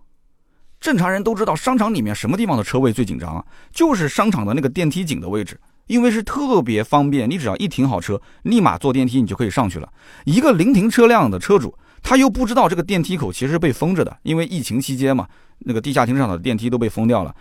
[0.80, 3.44] 正常人都知道，商场里面什么地方的车位最紧张啊？
[3.72, 9.90] 就是商场的那个电梯井的位置，因为是特别方便，你只要一停好车，立马坐电梯你就可以上去了。
[10.24, 17.34] 一个临停车辆的车主，他又不知道这个电梯口其实被封着的，因为疫情期间嘛，那个地下停车场的电梯都被封掉了。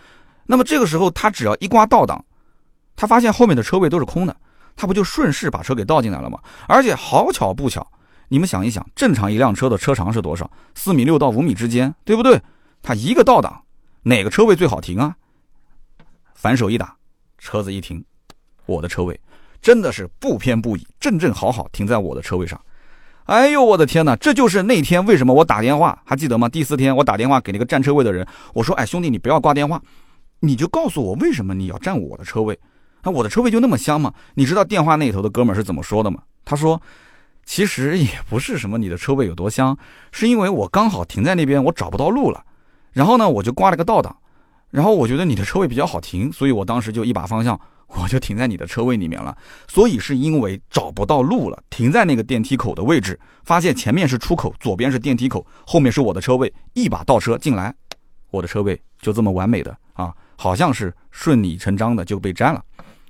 [0.45, 2.23] 那么这个时候他只要一挂倒档。
[2.95, 4.35] 他发现后面的车位都是空的，
[4.75, 6.39] 他不就顺势把车给倒进来了吗？
[6.67, 7.87] 而且好巧不巧，
[8.27, 10.49] 你们想一想，正常一辆车的车长是多少？
[10.73, 12.41] 四米六到五米之间，对不对？
[12.81, 13.63] 他一个倒档，
[14.01, 15.15] 哪个车位最好停啊？
[16.33, 16.95] 反手一打，
[17.37, 18.03] 车子一停，
[18.65, 19.19] 我的车位
[19.61, 22.59] 真的是不偏不倚，正正好好停在我的车位上。
[23.27, 24.15] 哎呦，我的天哪！
[24.15, 26.47] 这就是那天为什么我打电话，还记得吗？
[26.47, 29.81] 第四天我打电话给那个占车位的人，我说：“哎，兄弟，你不要挂电话，
[30.39, 32.57] 你就告诉我为什么你要占我的车位。”
[33.03, 34.13] 那我的车位就那么香吗？
[34.35, 36.19] 你知道电话那头的哥们是怎么说的吗？
[36.45, 36.81] 他说
[37.43, 39.77] ：“其实也不是什么你的车位有多香，
[40.13, 42.41] 是因为我刚好停在那边，我找不到路了。
[42.93, 44.15] 然后呢，我就挂了个倒档。
[44.71, 49.35] 然后我觉得你的车位比较好停，所以我当时就一把方向，我就停在你的车位里面了。
[49.67, 57.73] 所以是因为找不到路了，停在那个电梯口的位置，发现前面是出口，左边是电梯口，后面是我的车位，一把倒车进来，
[58.31, 62.63] 我的车位就这么完美的啊，好像是顺理成章的就被占了。”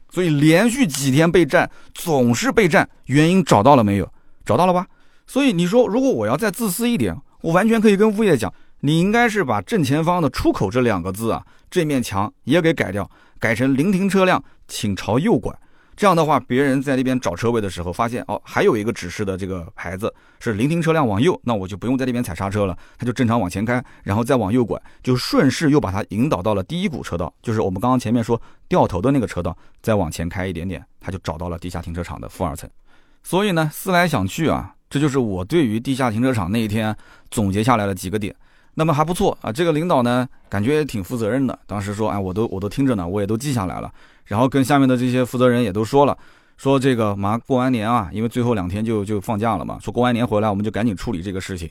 [0.10, 4.10] 所以连续几天被占，总是被占，原因找到了没有？
[4.46, 4.88] 找到了吧？
[5.28, 13.10] 所以你说，如果我要再自私一点，我完全可以跟物业讲，你应该是把正前方的出口这两个字啊，这面墙也给改掉，
[13.40, 15.58] 改成临停车辆请朝右拐。
[15.96, 32.70] 这样的话，别人在那边找车位的时候，发现哦，还有一个指示的这个牌子是临停车辆往右，那我就不用在那边踩刹车了，他就正常往前开，然后再往右拐，就顺势又把它引导到了第一股车道，就是我们刚刚前面说掉头的那个车道，再往前开一点点，他就找到了地下停车场的负二层。
[33.24, 36.96] 所以呢，思来想去啊，这就是我对于地下停车场那一天
[37.32, 38.36] 总结下来的几个点。
[38.80, 43.92] 那么还不错啊，这个领导呢，感觉也挺负责任的，当时说，哎，我都我都听着呢，我也都记下来了。
[44.26, 46.16] 然后跟下面的这些负责人也都说了，
[46.58, 51.68] 说这个马上过完年啊，因为最后两天就就放假了嘛，说过完年回来我们就赶紧处理这个事情。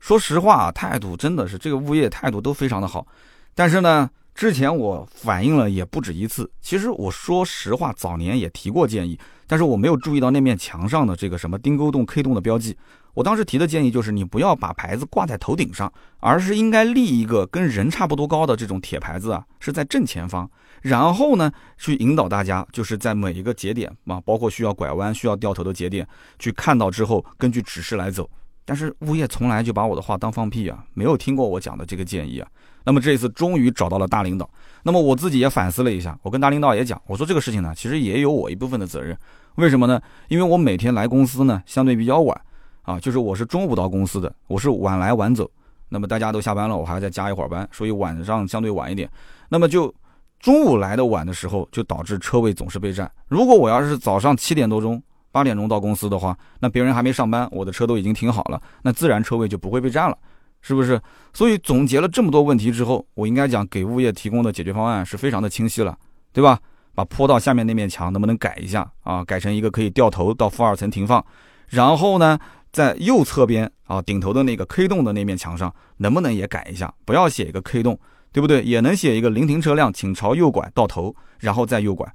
[0.00, 3.06] 说实话，态度真的是这个物业态度都非常的好，
[3.54, 6.50] 但是呢，之前我反映了也不止一次。
[6.62, 12.74] 其实我说实话，早年也提过建议，但是我没有注意到那面墙上的这个什么丁沟洞、K 洞的标记。
[13.16, 20.48] 我当时提的建议就是，你不要把牌子挂在头顶上，而是应该立一个跟人差不多高的这种铁牌子啊，是在正前方。
[20.82, 26.06] 然后呢，去引导大家，就是在每一个节点啊，包括需要拐弯、需要掉头的节点，
[26.38, 28.28] 去看到之后，根据指示来走，
[28.66, 32.46] 但是物业从来就把我的话当放屁啊，没有听过我讲的这个建议啊。
[32.84, 34.48] 那么这一次终于找到了大领导，
[34.82, 39.16] 那么我自己也反思了一下，我跟大领导也讲，我说这个事情呢，其实也有我一部分的责任。
[39.54, 39.98] 为什么呢？
[40.28, 42.38] 因为我每天来公司呢，相对比较晚
[42.86, 45.50] 啊，就是我是中午到公司的，我是晚来晚走。
[45.88, 49.10] 那么大家都下班了，我还要再加一会儿班，所以晚上相对晚一点。
[49.48, 49.92] 那么就
[50.38, 53.10] 中午来的晚的时候，就导致车位总是被占。
[53.26, 60.16] 如果我要是早上七点多钟、八点钟到公司的话，那别人还没上班，我的车都已经停好了，那自然车位就不会被占了。
[60.62, 61.00] 是不是？
[61.32, 65.96] 所以总结了这么多问题之后，我应该讲给物业提供的解决方案是非常的清晰了，
[66.32, 66.58] 对吧？
[66.94, 69.24] 把坡道下面那面墙能不能改一下啊？
[69.24, 71.24] 改成一个可以掉头到负二层停放。
[71.68, 72.38] 然后呢，
[72.76, 76.92] 在右侧边啊顶头的那个 K 洞的那面墙上，能不能也改一下？
[77.06, 77.98] 不要写一个 K 洞，
[78.32, 78.62] 对不对？
[78.62, 82.06] 也能写一个临停车辆请朝右拐到头，然后再右拐。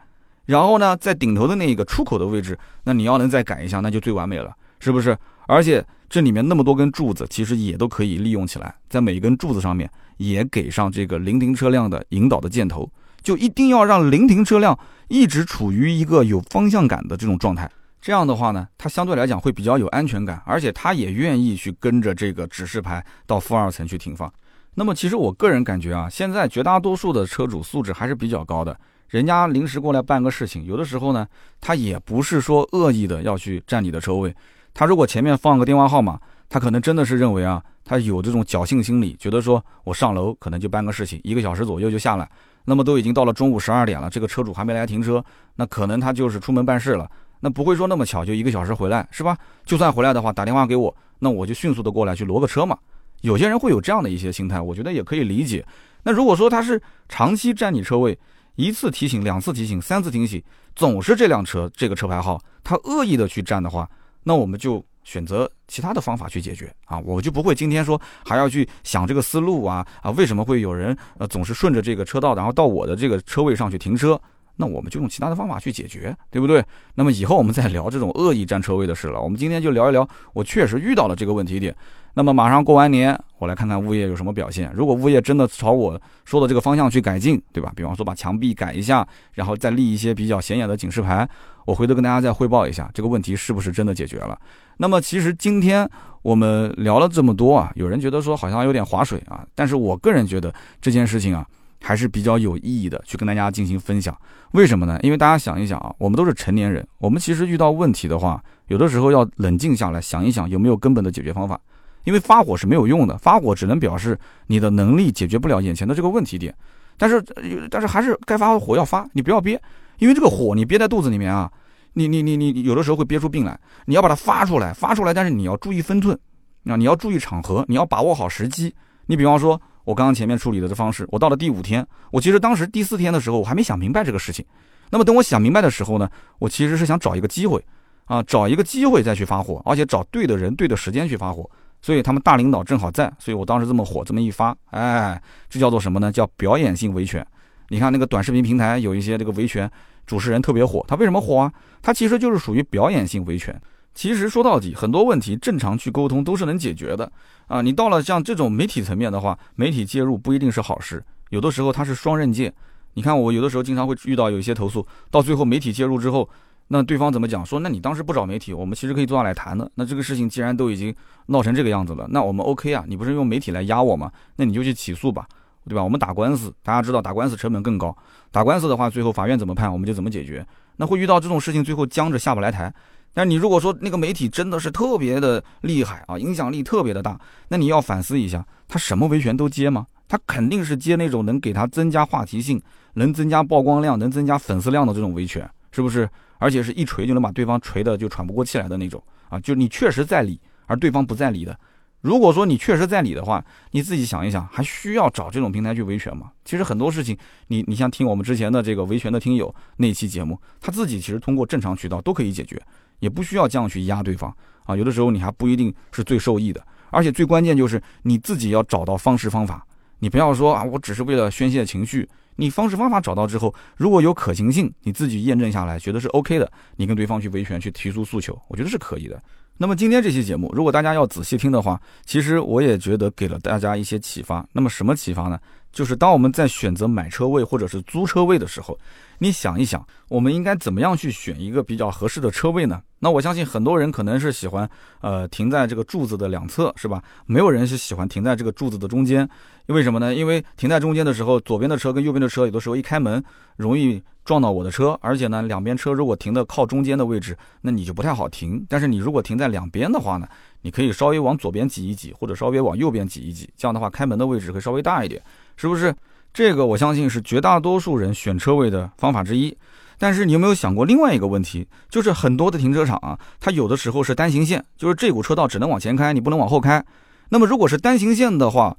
[0.45, 5.17] 然后呢，在顶头的那个出口的位置，那你要能再改一下，那就最完美了，是不是？
[5.47, 5.83] 而且。
[6.11, 12.91] 这里面那么多根柱子，其实也都可以利用起来，在每一根柱子上面也给上这个临停车辆的引导的箭头，
[13.23, 17.71] 就一定要让临停车辆一直处于一个有方向感的这种状态。
[18.01, 24.31] 这样的话呢，它相对来讲会比较有安全感，而且它也愿意去跟着这个指示牌到负二层去停放。
[24.73, 28.75] 那么，其实我个人感觉啊，现在绝大多数的车主素质还是比较高的，
[29.09, 31.27] 人家临时过来办个事情，有的时候呢，
[31.59, 34.33] 他也不是说恶意的要去占你的车位。
[34.73, 42.27] 他如果前面放个电话号码，他可能真的是认为啊，他有这种侥幸心理，觉得说我上楼可能就办个事情，一个小时左右就下来。
[42.63, 45.23] 那么都已经到了中午十二点了，这个车主还没来停车，
[45.55, 47.09] 那可能他就是出门办事了。
[47.41, 49.37] 那不会说那么巧就一个小时回来，是吧？
[49.65, 52.77] 就算回来的话，打电话给我，那我就迅速的过来去挪个车嘛。
[53.21, 55.65] 有些人会有这样的一些心态，我觉得也可以理解。
[56.03, 58.17] 那如果说他是长期占你车位，
[58.55, 60.41] 一次提醒、两次提醒、三次提醒，
[60.75, 63.89] 总是这辆车这个车牌号，他恶意的去占的话。
[64.23, 74.19] 那我们就选择其他的方法去解决啊，我就不会今天说还要去想这个思路啊啊，为什么会有人呃总是顺着这个车道，然后到我的这个车位上去停车？
[74.61, 76.63] 那我们就用其他的方法去解决，对不对？
[76.93, 79.19] 那么以后我们再聊这种恶意占车位的事了。
[79.19, 81.75] 我们今天就聊一聊，我确实遇到了这个问题点。
[82.13, 84.71] 那么马上过完年，我来看看物业有什么表现。
[84.75, 87.73] 如果物业真的朝我说的这个方向去改进，对吧？
[87.75, 91.27] 比方说把墙壁改一下，然后再立一些比较显眼的警示牌，
[91.65, 94.37] 我回头跟大家再汇报一下这个问题是不是真的解决了。
[94.77, 95.89] 那么其实今天
[96.21, 101.47] 我们聊了这么多啊，有人觉得说好像有点划水啊，但是我个人觉得这件事情啊。
[101.81, 104.15] 还是比较有意义的，去跟大家进行分享。
[104.51, 104.99] 为什么呢？
[105.01, 111.59] 因为大家想一想啊，我们都是成年人，我们其实遇到问题的话，有的时候要冷静下来想一想，有没有根本的解决方法。
[112.03, 114.17] 因为发火是没有用的，发火只能表示
[114.47, 116.55] 你的能力解决不了眼前的这个问题点。
[116.97, 117.23] 但是，
[117.69, 119.61] 但是还是该发火要发，你不要憋，
[119.97, 121.51] 因为这个火你憋在肚子里面啊，
[121.93, 123.59] 你你你你有的时候会憋出病来。
[123.85, 126.17] 你要把它发出来，发出来，但是你要注意分寸，
[126.65, 128.73] 啊，你要注意场合，你要把握好时机。
[129.07, 129.59] 你比方说。
[129.83, 134.45] 我刚刚前面处理的这方式，我到了第五天，我其实当时第四天的时候，我还没想明白这个事情。
[134.89, 137.63] 那么等我想明白的时候呢，我其实是想找一个机会，
[138.05, 141.49] 啊，找一个机会再去发火，而且找对的人、对的时间去发火。
[141.81, 146.11] 所以他们大领导正好在，所以我当时这么火，这么一发，哎，这叫做什么呢？
[146.11, 147.25] 叫表演性维权。
[147.69, 149.67] 你看那个短视频平台有一些这个维权
[150.05, 151.51] 主持人特别火，他为什么火啊？
[151.81, 153.59] 他其实就是属于表演性维权。
[153.93, 157.11] 其实说到底，很多问题正常去沟通都是能解决的
[157.47, 157.61] 啊！
[157.61, 162.53] 你到了像这种媒体层面的话，媒体介入不一定是好事，有的时候它是双刃剑。
[162.93, 166.27] 你看我有的时候经常会遇到有一些投诉，到最后媒体介入之后，
[166.69, 167.45] 那对方怎么讲？
[167.45, 169.69] 说那你当时不找媒体，我们其实可以坐下来谈的。
[169.75, 170.95] 那这个事情既然都已经
[171.27, 172.85] 闹成这个样子了，那我们 OK 啊？
[172.87, 174.11] 你不是用媒体来压我吗？
[174.37, 175.27] 那你就去起诉吧，
[175.67, 175.83] 对吧？
[175.83, 177.95] 我们打官司，大家知道打官司成本更高，
[178.31, 180.45] 打官司的话，最后法院怎么判，我们就怎么解决。
[180.77, 182.73] 那会遇到这种事情，最后僵着下不来台。
[183.13, 187.19] 但你如果说那个媒体真的是特别的厉害啊，影响力特别的大，
[187.49, 189.85] 那你要反思一下，他什么维权都接吗？
[190.07, 192.61] 他肯定是接那种能给他增加话题性、
[192.93, 196.09] 能增加曝光量、能增加粉丝量的这种维权，是不是？
[196.37, 199.39] 而且是一锤就能把对方锤的就喘不过气来的那种啊！
[199.41, 201.55] 就你确实在理，而对方不在理的。
[202.01, 206.31] 如果说你确实在理的话，你自己想一想，还需要找这种平台去维权吗？
[206.43, 212.61] 其实很多事情，你你像听我们之前的这个维权的听友那期节目，他自己其实通过正常渠道都可以解决。
[212.99, 214.31] 也不需要这样去压对方
[214.65, 219.65] 啊，有的时候你还不一定是最受益的，而且最关键就是你自己要找到方式方法，
[219.99, 229.21] 你不要说啊，我只是为了宣泄情绪，你方式方法找到之后，如果有可行性，你自己验证下来觉得是 OK 的，你跟对方去维权去提出诉求，我觉得是可以的。
[229.57, 234.45] 那么今天这期节目，如果大家要仔细听的话，其实我也觉得给了大家一些启发。
[234.53, 235.39] 那么什么启发呢？
[235.71, 238.77] 就是当我们在选择买车位或者是租车位的时候，
[239.19, 242.81] 你想一想，我们应该怎么样去选一个比较合适的车位呢？
[242.99, 247.01] 那我相信很多人可能是喜欢，呃，停在这个柱子的两侧，是吧？
[247.25, 249.27] 没有人是喜欢停在这个柱子的中间，
[249.67, 250.13] 为什么呢？
[250.13, 253.23] 因为停在中间的时候，左边的车跟右边的车有的时候一开门，
[253.55, 258.65] 容易撞到我的车，而且呢，两边车如果停的靠中间的位置，那你就不太好停。
[258.69, 260.27] 但是你如果停在两边的话呢，
[260.61, 265.21] 你可以稍微往左边挤一挤，或者稍微往右边挤一挤，这样的话开门的位置会稍微大一点。
[265.57, 265.93] 是不是
[266.33, 266.65] 这个？
[266.65, 269.55] 我相信是绝大多数人选车位的方法之一。
[269.97, 271.67] 但是你有没有想过另外一个问题？
[271.89, 276.83] 就是很多的停车场啊，它有的时候是单行线，就是这股车道只能往前开，你不能往后开。
[277.29, 278.75] 那么如果是单行线的话，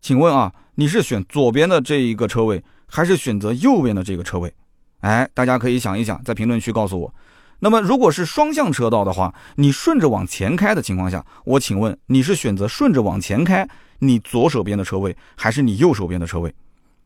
[0.00, 4.52] 请问啊，你是选左边的这一个车位，还是选择右边的这个车位？
[5.00, 7.14] 哎，大家可以想一想，在评论区告诉我。
[7.60, 13.68] 那么如果是双向车道的话，你顺着往前开的情况下，我请问你是选择顺着往前开？
[14.00, 16.54] 你左手边的车位还是你右手边的车位？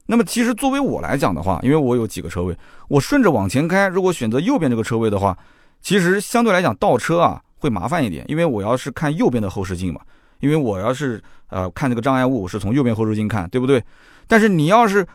[0.05, 2.55] 那么其实作为我来讲的话，因为我有几个车位，
[2.89, 5.37] 我顺着往前开，如果选择右边这个车位的话，
[5.81, 10.01] 其实相对来讲倒车啊会麻烦一点，因为我要是看右边的后视镜嘛，
[10.41, 13.83] 因为我要是呃看这个障碍物是从右边后视镜看，对不对？
[14.27, 15.07] 但是你要是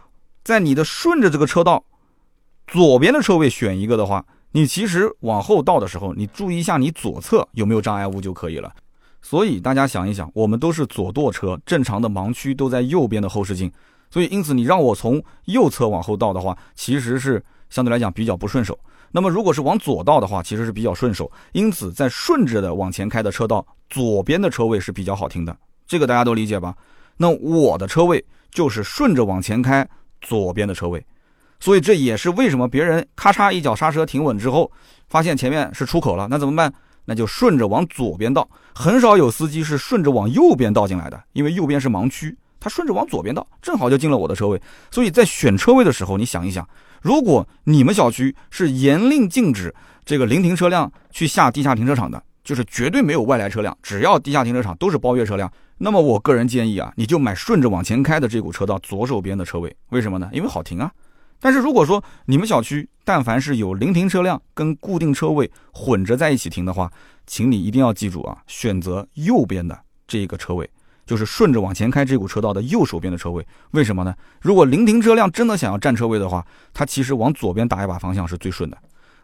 [0.43, 1.83] 在你的顺着这个车道
[2.67, 8.71] 左边的车位选一个的话，你其实往后倒的时候，你注意一下你左侧有没有障碍物就可以了。
[9.21, 13.71] 所以大家想一想，我们都是左舵车，正常的盲区都在右边的后视镜，
[14.09, 18.77] 所以因此你让我从右侧往后倒的话，其实是相对来讲比较不顺手。
[19.11, 21.31] 那么如果是往左倒的话，其实是比较顺手。
[21.53, 25.57] 因此在顺着的往前开的车道，左边的车位是比较好停的，
[25.87, 26.75] 这个大家都理解吧？
[27.15, 29.87] 那我的车位就是顺着往前开
[30.21, 31.03] 左边的车位，
[31.59, 34.71] 所以这也是为什么别人咔嚓一脚刹车停稳之后，
[35.07, 36.73] 发现前面是出口了，那怎么办？
[37.05, 38.45] 那就顺着往左边倒，
[38.75, 44.61] 很少有司机是顺着往右边倒进来的，因为右边是盲区，他顺着往左边倒，正好就进了我的车位。
[44.91, 46.67] 所以在选车位的时候，你想一想，
[47.01, 49.73] 如果你们小区是严令禁止
[50.05, 60.29] 这个临停车辆去下地下停车场的，就是绝对没有外来车辆，只要地下停车场都是包月车辆，那么我个人建议啊，你就买顺着往前开的这股车道左手边的车位，为什么呢？
[60.33, 60.91] 因为好停啊。
[61.39, 66.91] 但是如果说你们小区但凡是有临停车辆跟固定车位混着在一起停的话，
[67.25, 70.69] 请你一定要记住啊，选择右边的这个车位，
[71.05, 73.45] 就是顺着往前开这股车道的右手边的车位。
[73.71, 74.13] 为什么呢？
[74.41, 78.77] 如果临停车辆真的想要占车位的话，他其实往左边打一把方向是最顺的。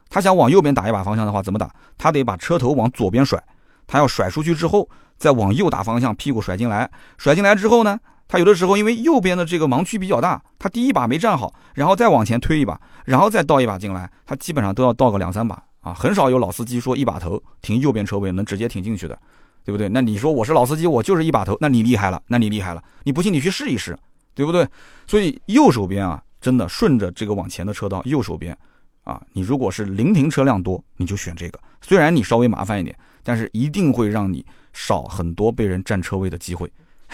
[0.10, 1.74] 他想往右边打一把方向的话，怎么打？
[1.98, 3.44] 他得把车头往左边甩，
[3.88, 4.88] 他要甩出去之后，
[5.18, 8.00] 再往右打方向，屁股甩进来，甩进来之后呢？
[8.28, 19.20] 他有的时候因为右边的这个盲区比较大，他第一把没站好，然后再往前推一把，然后再倒一把进来，他基本上都要倒个两三把啊，很少有老司机说一把头停右边车位能直接停进去的，
[19.64, 19.88] 对不对？
[19.90, 23.98] 那你说我是老司机，我就是一把头，那你厉害了，那你厉害了，你不信你去试一试，
[24.34, 24.68] 对不对？
[25.06, 28.58] 所以右手边啊，真的顺着这个往前的车道，右手边
[29.04, 36.72] 啊，你如果是临停车辆多，你就选这个，虽然你稍微麻烦一点，但是一定会让你少很多被人占车位的机会。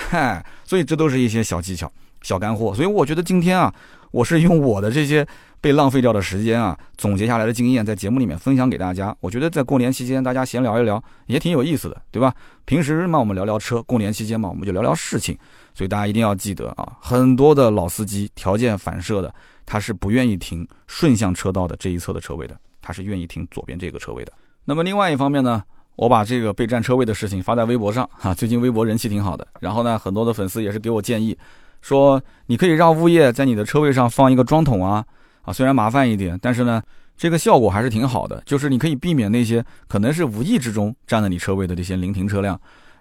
[0.08, 1.91] 嗨，所以这都是一些小技巧、
[2.22, 2.74] 小干货。
[2.74, 3.74] 所以我觉得今天啊，
[4.12, 5.28] 我是用我的这些
[5.62, 9.16] 被浪费掉的时间啊，总结下来的经验，在节目里面分享给大家。
[9.20, 12.34] 我觉得在过年期间，大家闲聊一聊也挺有意思的，对吧？
[12.66, 15.38] 平时嘛，我们聊聊车；过年期间嘛，我们就聊聊事情。
[15.76, 19.34] 所以大家一定要记得啊，很多的老司机条件反射的，
[19.66, 24.34] 他是不愿意停顺向车道的这一侧的车位的，他是愿意停左边这个车位的。
[24.66, 25.64] 那么另外一方面呢？
[26.00, 29.45] 我把这个被占车位的事情发在微博上 哈，最近微博人气挺好的。
[29.60, 31.38] 然后呢，很多的粉丝也是给我建议，
[31.82, 35.04] 说你可以让物业在你的车位上放一个装桶啊，
[35.41, 36.82] 啊，虽然麻烦一点，但是呢，
[37.18, 42.58] 这个效果还是挺好的，就是你可以避免那些可能是无意之中占了你车位的这些临停车辆。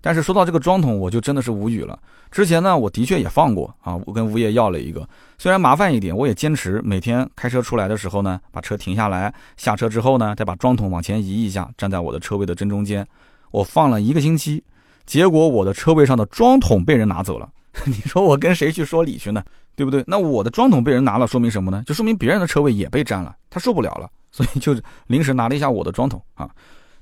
[0.08, 1.98] 但是说到这个桩桶，我就真的是无语了。
[2.30, 5.06] 之前呢，我的确也放过啊，我跟物业要了一个，
[5.36, 13.06] 虽然麻烦一点，我也坚持每天开车出来的时候呢，把车停下来，下车之后呢，再把桩桶往前移一下，站在我的车位的正中间。
[13.50, 14.64] 我放了一个星期，
[15.04, 17.46] 结果我的车位上的桩桶被人拿走了。
[17.84, 19.44] 你说我跟谁去说理去呢？
[19.76, 20.02] 对不对？
[20.06, 21.82] 那我的桩桶被人拿了，说明什么呢？
[21.84, 24.74] 就说明别人的车位也被占了，他受不了了，所以就
[25.08, 26.48] 临时拿了一下我的桩桶啊。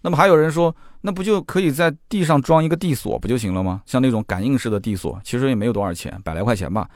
[0.06, 3.82] 那么还有人说，那不就可以在地上装一个地锁不就行了吗？
[3.86, 6.88] 像那种感应式的地锁，其实也没有多少钱，百来块钱吧。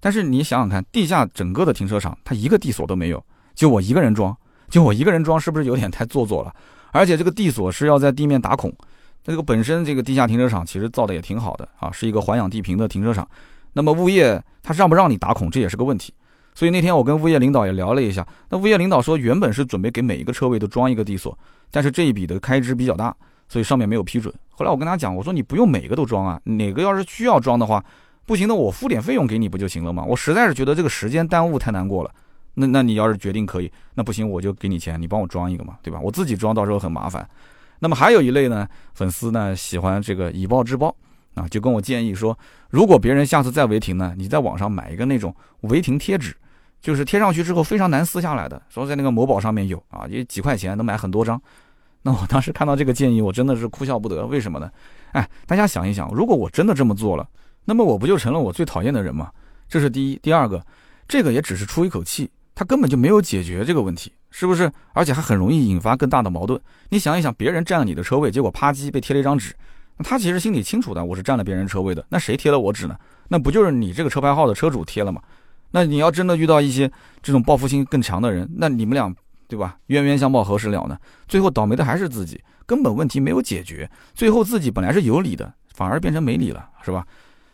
[0.00, 4.36] 但是你想想看，地下整个的停车场，它一个地锁都没有，就我一个人装，
[4.68, 6.54] 就我一个人装，是不是有点太做作了？
[6.92, 8.70] 而且这个地锁是要在地面打孔，
[9.24, 13.26] 这个本身这个地下停车场其实造的也挺好的啊，是一个环氧地平的停车场。
[13.72, 16.12] 那么物业他让不让你打孔，这也是个问题。
[16.58, 21.38] 所以那天我跟物业领导也聊了一下，那物业领导说，原本是准备给每一个车位都装一个地锁。
[21.70, 23.14] 但是这一笔的开支比较大，
[23.48, 24.34] 所以上面没有批准。
[24.50, 27.84] 后来我跟他讲，我说你不用每个都装啊，哪个要是需要装的话，
[28.26, 30.02] 不行的，我付点费用给你不就行了吗？
[30.02, 32.10] 我实在是觉得这个时间耽误太难过了。
[32.54, 36.00] 那那你要是决定可以，那不行我就给你钱，你帮我装一个嘛，对吧？
[36.02, 37.24] 我自己装到时候很麻烦。
[37.78, 40.92] 那么还有一类呢，粉丝呢喜欢这个以暴制暴
[41.34, 42.36] 啊，就跟我建议说，
[42.70, 46.34] 如果别人下次再违停呢，你在网上买一个那种违停贴纸，
[46.80, 51.40] 就是贴上去之后非常难撕下来的，说在那个某宝上面有啊，也几块钱能买很多张。
[52.02, 54.24] 那我当时看到这个建议，我真的是哭笑不得。
[54.26, 54.70] 为什么呢？
[55.12, 57.28] 哎，大家想一想，如果我真的这么做了，
[57.64, 59.30] 那么我不就成了我最讨厌的人吗？
[59.68, 60.16] 这是第一。
[60.22, 60.64] 第二个，
[61.08, 62.30] 这个也只是出一口气。
[62.54, 64.70] 他根本就没有解决这个问题，是不是？
[64.92, 66.60] 而且还很容易引发更大的矛盾。
[66.88, 69.54] 你想一想，别人占了你的车位，结果啪叽被贴了一张纸，
[69.96, 72.04] 那他其实心里清楚的，我是占了别人车位的。
[72.08, 72.96] 那谁贴了我纸呢？
[73.28, 75.20] 那不就是你这个车牌号的车主贴了吗？
[75.70, 76.90] 那你要真的遇到一些
[77.22, 79.14] 这种报复心更强的人，那你们俩
[79.46, 79.76] 对吧？
[79.86, 80.98] 冤冤相报何时了呢？
[81.26, 87.06] 最后倒霉的还是自己，根本问题没有解决，最后自己本来是有理的，反而变成没理了，是吧？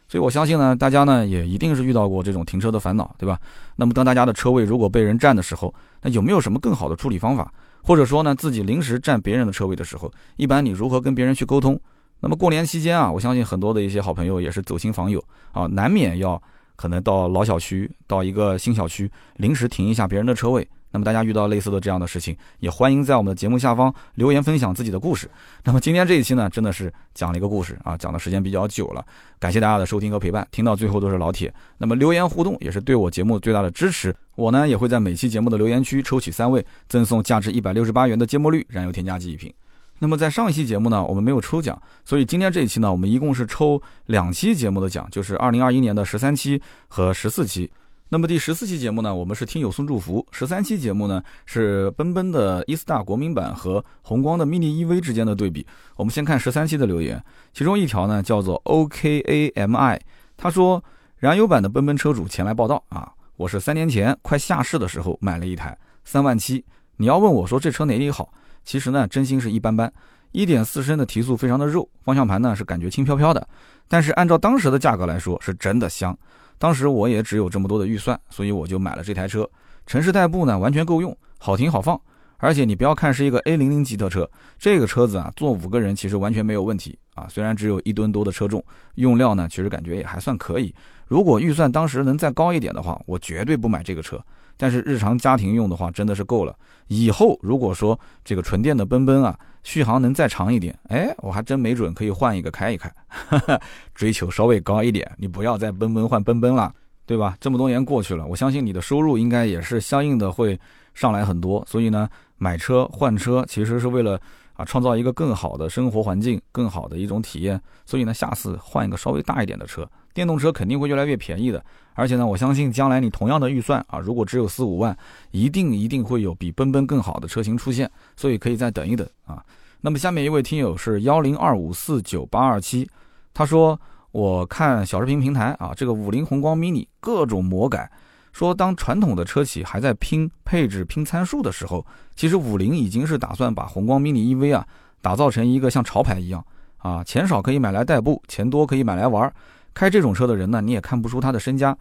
[0.07, 3.39] 所以我相信呢，大家呢也一定是遇到过这种停车的烦恼，对吧？
[3.77, 7.53] 那么当大家的车位如果被人占的时候，那有没有什么更好的处理方法？
[7.83, 11.81] 或者说呢，自己临时占别人的车位的时候，一般你如何跟别人去沟通？
[12.21, 16.41] 那么过年期间啊，我相信很多的一些好朋友也是走亲访友啊，难免要
[16.77, 20.67] 可能到老小区、到一个新小区临时停一下别人的车位。
[20.91, 25.29] 那么大家遇到类似的这样的事情，也欢迎在我们的节目下方留言分享自己的故事。
[25.65, 29.05] 那么今天这一期呢，真的是讲了一个故事啊，讲的时间比较久了，
[29.41, 31.53] 感谢大家的收听和陪伴，听到最后都是老铁。
[31.79, 39.53] 那么留言互动也是对我节目最大的支持，我呢也会在每期节目的留言区抽取三位，赠送价值一百六十八元的芥末绿燃油添加剂一瓶。
[40.01, 47.71] 那么在上一期节目呢，我们没有抽奖，所以今天这一期呢，我们一共是抽两期节目的奖，就是二零二一年的十三期和十四期。
[48.11, 55.67] 那么第十四期节目呢，我们是听友送祝福；十三期节目呢是奔奔的 E-Star 国民版和宏光的 mini EV 之间的对比。
[55.97, 57.21] 我们先看十三期的留言，
[57.53, 59.99] 其中一条呢叫做 OKAMI，
[60.37, 60.85] 他说
[61.17, 66.65] 燃油版的奔奔车主前来报道啊，我是三年前快下市的时候买了一台三万七。
[66.99, 68.33] 你要问我说这车哪里好，
[68.65, 69.93] 其实呢真心是一般般。
[70.33, 73.47] 一点四升的提速非常的肉，方向盘呢是感觉轻飘飘的，
[73.87, 76.17] 但是按照当时的价格来说是真的香。
[76.59, 79.49] 当时我也只有这么多的预算，所以我就买了这台车。
[79.87, 82.01] 城市代步呢，完全够用，好停好放。
[82.39, 87.27] 而且你不要看是一个 A 零零级的车，这个车子啊，坐五个人其实完全没有问题啊。
[87.29, 88.65] 虽然只有一吨多的车重，
[88.97, 90.75] 用料呢，其实感觉也还算可以。
[91.07, 94.23] 如果预算当时能再高一点的话，我绝对不买这个车。
[94.57, 96.55] 但是日常家庭用的话，真的是够了。
[96.87, 102.93] 以后如果说这个纯电的奔奔啊，续航能再长一点，哎，我还真没准可以换一个开一开，
[103.95, 105.11] 追求稍微高一点。
[105.19, 106.73] 你不要再奔奔换奔奔了，
[107.07, 107.37] 对吧？
[107.41, 110.59] 这么多年过去了，我相信你的收入应该也是相应的会
[110.95, 111.65] 上来很多。
[111.69, 114.21] 所以呢，买车换车其实是为了
[114.55, 117.61] 啊，创造一个更好的生活环境，更好的一种体验。
[117.85, 121.63] 所以呢，下次换一个稍微大一点的车，电动车肯定会越来越便宜的。
[121.95, 124.97] 而且呢，我相信将来你同样的预算啊，如果只有四五万，
[125.31, 129.45] 一定一定会有比奔奔更好的车型出现，所以可以再等一等啊。
[129.81, 132.89] 那么下面一位听友是幺零二五四九八二七，
[133.35, 133.79] 他说
[134.15, 137.91] 我看小视频平台啊，这个五菱宏光 mini 各种魔改，
[138.33, 141.85] 说当传统的车企还在拼配置、拼参数的时候，
[142.15, 144.65] 其实五菱已经是打算把宏光 mini EV 啊
[145.03, 146.47] 打造成一个像潮牌一样
[146.77, 149.35] 啊，钱少可以买来代步，钱多可以买来玩。
[149.75, 151.77] 开这种车的人呢，你也看不出他的身家。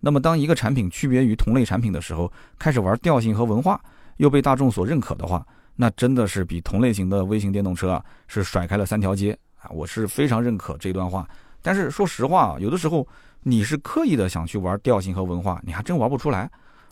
[0.00, 3.80] 那么，当一个产品区别于同类产品的时候，开始玩调性和文化，
[4.16, 9.70] 又被大众所认可的话，那真的是比同类型的微型电动车啊，是甩开了三条街啊！
[9.70, 11.24] 我是非常认可这段话。
[11.66, 13.04] 但是说实话啊，有的时候
[13.42, 16.48] 你是刻意的想去玩调性和文化，你还真玩不出来。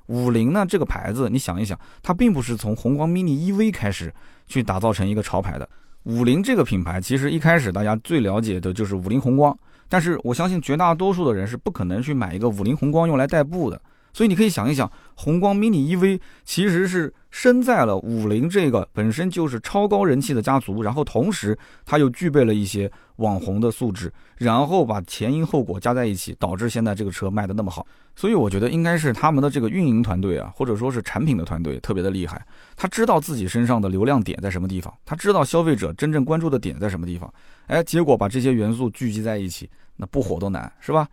[0.07, 4.13] 五菱呢这个牌子，你想一想，它并不是从宏光 mini EV 开始
[4.49, 5.69] 去打造成一个潮牌的。
[6.03, 9.57] 五菱这个品牌，其实一开始大家最了解的就是五菱宏光。
[9.89, 13.81] 但是我相信绝大多数的人是不可能去买一个五菱宏光用来代步的，
[14.15, 27.85] 所以你可以想一想，宏光 mini EV 其实是身在了五菱这个本身就是超高人气的家族，然后同时它又具备了一些网红的素质，然后把前因后果加在一起，导致现在这个车卖的那么好。
[28.17, 32.41] 所以我觉得应该是他们的这个运营团队啊，或者说是产品的团队特别的厉害，
[32.77, 37.29] 他知道自己身上的流量点在什么地方，他知道消费者真正关注的点在什么地方。
[37.67, 41.09] 哎，结果把这些元素聚集在一起，那不火都难，是吧？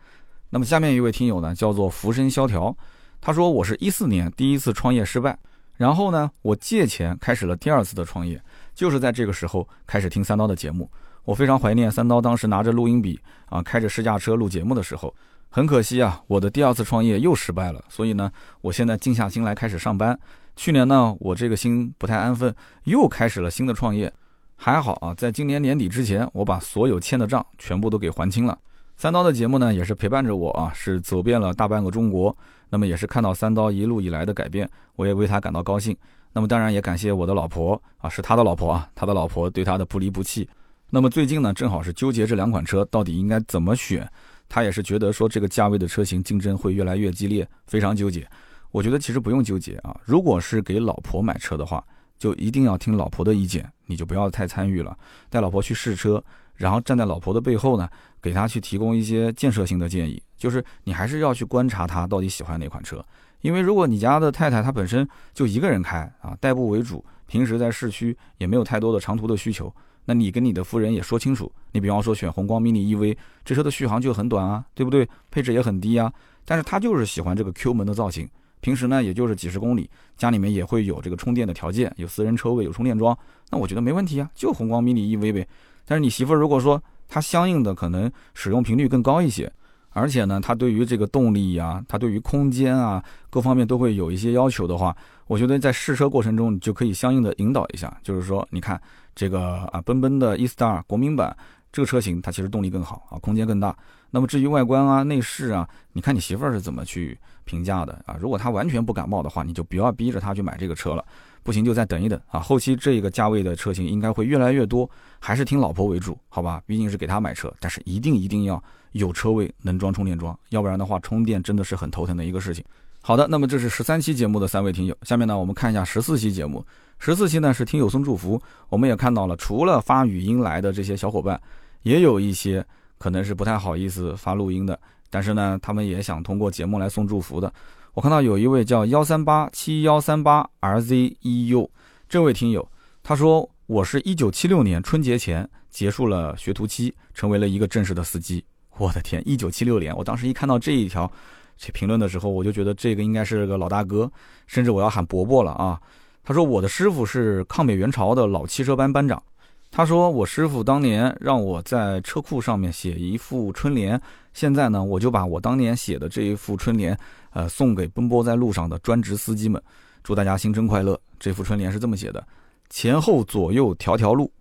[0.51, 2.75] 那么下面一位听友呢，叫做浮生萧条，
[3.19, 5.37] 他说我是一四年第一次创业失败，
[5.77, 8.39] 然后呢，我借钱开始了第二次的创业，
[8.75, 10.91] 就是在这个时候开始听三刀的节目，
[11.23, 15.13] 我非常怀念三刀当时拿着录音笔啊，开着试驾车录节目的时候。
[15.53, 18.31] 很可惜啊，我的第二次创业又失败了，所以呢，
[18.61, 20.17] 我现在静下心来开始上班。
[20.55, 24.11] 去年呢，我这个心不太安分，又开始了新的创业。
[24.55, 28.57] 还好啊，在今年年底之前，我把所有欠的账全部都给还清了。
[29.01, 32.37] 三刀的节目呢，也是陪伴着我啊，是走遍了大半个中国。
[32.69, 35.97] 那么也是看到三刀一路以来的改变，我也为他感到高兴。
[36.31, 40.47] 那么当然也感谢我的老婆啊，是他的老婆啊，他的老婆对他的不离不弃。
[40.91, 44.07] 那么最近呢，正好是纠结这两款车到底应该怎么选，
[44.47, 48.29] 他也是觉得说这个价位的车型竞争会越来越激烈，非常纠结。
[48.69, 51.83] 我觉得其实不用纠结啊，如果是给老婆买车的话，
[52.19, 54.95] 就一定要听老婆的意见，你就不要太参与了，
[55.27, 56.23] 带老婆去试车。
[56.61, 57.89] 然后站在老婆的背后呢，
[58.21, 63.03] 给她去提供一些建设性的建议，就是你还是要去观察她到底喜欢哪款车，
[63.41, 69.73] 因为如果你家的太太她本身就一个人开啊，代步为主，平时在市区也没有太多的长途的需求，
[70.05, 75.09] 那你跟你的夫人也说清楚，你比方说选宏光 mini EV，这车的续航就很短啊，对不对？
[75.31, 76.13] 配置也很低啊，
[76.45, 83.17] 但是她就是喜欢这个 Q 门的造型，平时呢也就是几十公里，家里面也会有这个充电的条件，有私人车位，有充电桩，
[83.49, 85.47] 那我觉得没问题啊，就宏光 mini EV 呗。
[85.91, 89.51] 但是你媳妇儿如果说她相应的可能使用频率更高一些，
[89.89, 94.95] 而且呢，她对于这个动力呀，她对于空间啊各方面都会有一些要求的话，
[95.27, 98.81] 我觉得在试车过程中你就可以相应的引导一下，就是说，你看
[99.13, 101.35] 这个啊，奔奔的 E-Star 国民版
[101.73, 103.75] 这个车型，它其实动力更好啊，空间更大。
[104.11, 108.15] 那么至于外观啊、内饰啊，你看你媳妇儿是怎么去评价的啊？
[108.17, 111.03] 如果她完全不感冒的话，你就不要逼着她去买这个车了。
[111.43, 112.39] 不行就再等一等啊！
[112.39, 114.89] 后期这个价位的车型应该会越来越多，
[115.19, 116.61] 还是听老婆为主，好吧？
[116.65, 122.63] 毕竟是给她买车，但是一定一定要有车位能装充电桩，要不然的话充电真的是很头疼的一个事情。
[123.01, 126.63] 好的，那么这是十三期节目的三位听友，下面呢我们看一下十四期节目。
[126.99, 128.39] 十四期呢是听友送祝福，
[128.69, 131.41] 我们也看到了，除了发语音来的这些小伙伴，
[131.81, 132.63] 也有一些
[132.99, 134.79] 可能是不太好意思发录音的，
[135.09, 137.51] 但是呢他们也想通过节目来送祝福的。
[137.93, 141.67] 我看到有一位叫幺三八七幺三八 RZEU
[142.07, 142.65] 这位听友，
[143.03, 148.45] 他说我是一九七六年春节前结束了学徒期，成为了一个正式的司机。
[148.79, 151.11] 我的天，一九七六年，我当时一看到这一条
[151.57, 154.09] 这评论的时候，我就觉得这个应该是个老大哥，
[154.47, 155.77] 甚至我要喊伯伯了啊。
[156.23, 159.21] 他说我的师傅是抗美援朝的老汽车班班长。
[159.69, 164.01] 他说我师傅当年让我在车库上面写一副春联，
[164.33, 166.97] 现在呢我就把我当年写的这一副春联。
[167.31, 169.61] 呃，送给奔波在路上的专职司机们，
[170.03, 170.99] 祝大家新春快乐。
[171.19, 172.25] 这副春联是这么写的：
[172.69, 174.31] 前后左右条条路，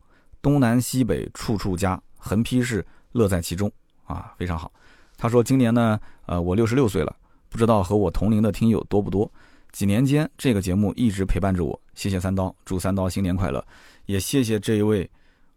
[0.40, 3.70] 东南西北处处家，横批是乐在其中
[4.04, 4.72] 啊，非常好。
[5.16, 7.14] 他说今年呢，呃，我六十六岁了，
[7.48, 9.30] 不知道和我同龄的听友多不多。
[9.72, 13.64] 几年间，这个节目一直陪伴着我，谢谢三刀，祝三刀新年快乐，
[14.06, 15.08] 也谢谢这一位，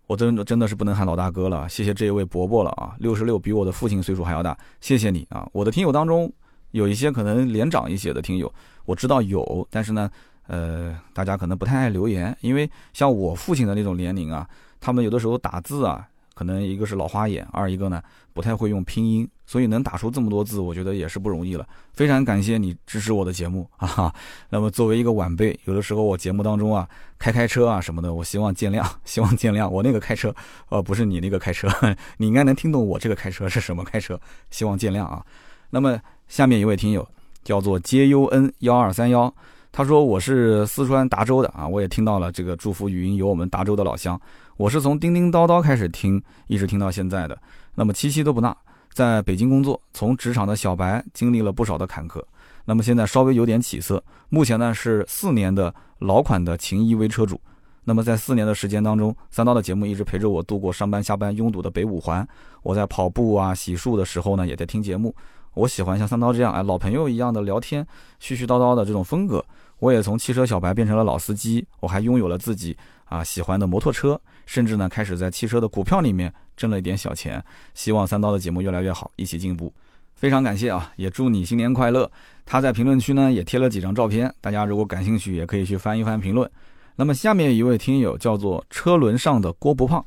[0.05, 6.31] 我真的真的是不能喊老大哥了，谢谢这一位伯伯了啊，六十六比我的父亲岁数还要大，谢谢你啊，我的听友当中。
[6.73, 8.51] 有一些可能年长一些的听友，
[8.85, 10.09] 我知道有，但是呢，
[10.47, 14.47] 呃，大家可能不太爱留言，因为像我父亲的那种年龄啊，
[14.81, 18.01] 他们有的时候打字啊，可能一个是老花眼，二一个呢
[18.33, 21.67] 不太会用拼音，所以能打出这么多字，我觉得也是不容易了。
[21.93, 24.11] 非常感谢你支持我的节目 啊！
[24.49, 29.69] 那么作为一个晚辈，有的时候我节目当中啊，开开车啊什么的，我希望见谅， 希望见谅。
[29.69, 30.35] 我那个开车，
[30.69, 31.69] 呃，不是你那个开车，
[32.17, 34.19] 你应该能听懂我这个开车是什么开车，
[34.49, 35.23] 希望见谅啊。
[35.69, 36.01] 那么。
[36.33, 37.07] 下面一位听友
[37.43, 39.31] 叫做 JUN 幺二三幺，
[39.71, 44.19] 他说我是四川达州的啊，我也听到了这个祝福语音，有我们达州的老乡。
[44.57, 47.39] 我是从叮叮叨叨开始听，一直听到现在的，
[47.75, 48.57] 那么七七都不落。
[48.93, 52.19] 在北京工作，从职场的小白经历了不少的坎坷，
[52.65, 54.03] 那么现在稍微有点起色。
[54.29, 57.39] 目前呢是四年的老款的秦 EV 车主，
[57.83, 62.27] 那么在四年的时间当中，三刀的节目一直陪着我度过上班下班拥堵的北五环。
[62.63, 65.13] 我在跑步啊洗漱的时候呢，也在听节目。
[65.53, 67.85] 我喜欢像三刀这样哎老朋友一样的聊天，
[68.21, 69.43] 絮絮叨叨的这种风格。
[69.79, 72.75] 我也从汽车小白变成了老司机，我还拥有了自己
[73.05, 77.43] 啊喜欢的摩托车，甚至呢开始在汽车的股票里面挣了一点小钱。
[77.73, 79.73] 希望三刀的节目越来越好，一起进步。
[80.15, 82.09] 非常感谢啊，也祝你新年快乐。
[82.45, 86.49] 他在评论区呢也贴了几张照片，大家如果感兴趣也可以去翻一翻评论。
[86.95, 90.05] 那么下面一位听友叫做车轮上的郭不胖。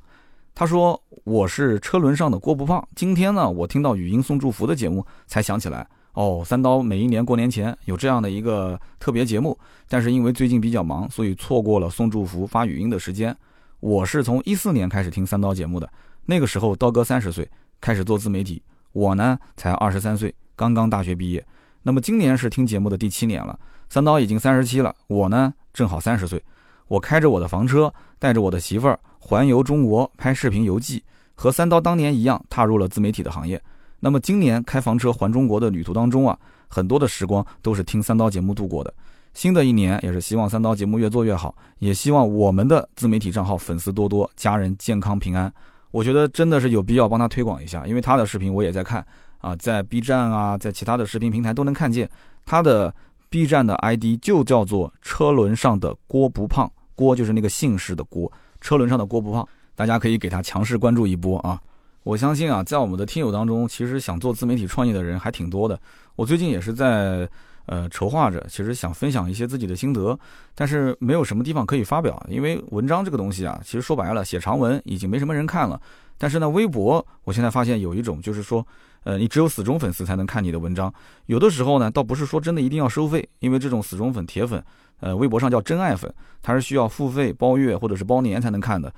[0.58, 2.82] 他说：“我是车轮上的郭不胖。
[2.94, 13.36] 今天呢，我听到语音送祝福的节目，才想起来哦，三刀每一年过年前有这样的一个特别节目，但是因为最近比较忙，所以错过了送祝福发语音的时间。
[13.80, 15.86] 我是从一四年开始听三刀节目的，
[16.24, 17.46] 那个时候刀哥三十岁，
[17.78, 21.46] 开始做自媒体，我呢才二十三岁，刚刚大学毕业。
[21.82, 26.42] 那么今年是听节目的第七年了，三刀已经三十七了，我呢正好三十岁，
[26.88, 31.02] 我开着我的房车，带着我的媳妇儿。”环游中国拍视频游记，
[31.34, 33.60] 和三刀当年一样踏入了自媒体的行业。
[33.98, 38.94] 那么今年开房车环中国的旅途当中啊，很多的时光都是听三刀节目度过的。
[39.34, 45.52] 新的一年也是希望三刀节目越做越好，也希望我们的自媒体账号粉丝多多，家人健康平安。
[45.90, 49.04] 我觉得真的是有必要帮他推广一下，因为他的视频我也在看
[49.38, 52.08] 啊，在 B 站啊，在其他的视频平台都能看见
[52.44, 52.94] 他的
[53.28, 58.30] B 站的 ID 就叫做车轮上的郭不胖，郭就是那个姓氏的郭，
[58.60, 61.62] 车轮上的郭不胖，大家可以给他强势关注一波啊！
[62.02, 65.78] 我相信啊，在我们的听友当中，其实想做自媒体创业的人还挺多的。
[66.16, 67.28] 我最近也是在。
[67.68, 70.16] 呃，筹划着，其实想分享一些自己的心得，
[70.54, 75.80] 但是没有什么地方可以发表，因为文章这个东西啊，其实说白了，写长文已经没什么人看了。
[76.16, 78.64] 但是呢，微博，我现在发现有一种，就是说，
[79.06, 80.92] 呃，你只有死忠粉丝才能看你的文章。
[81.26, 84.60] 有的时候呢，倒不是说真的一定要收费，因为这种死忠粉、铁粉，
[84.98, 88.92] 呃，微博上叫真爱粉，他是需要付费包月或者是包年才能看的。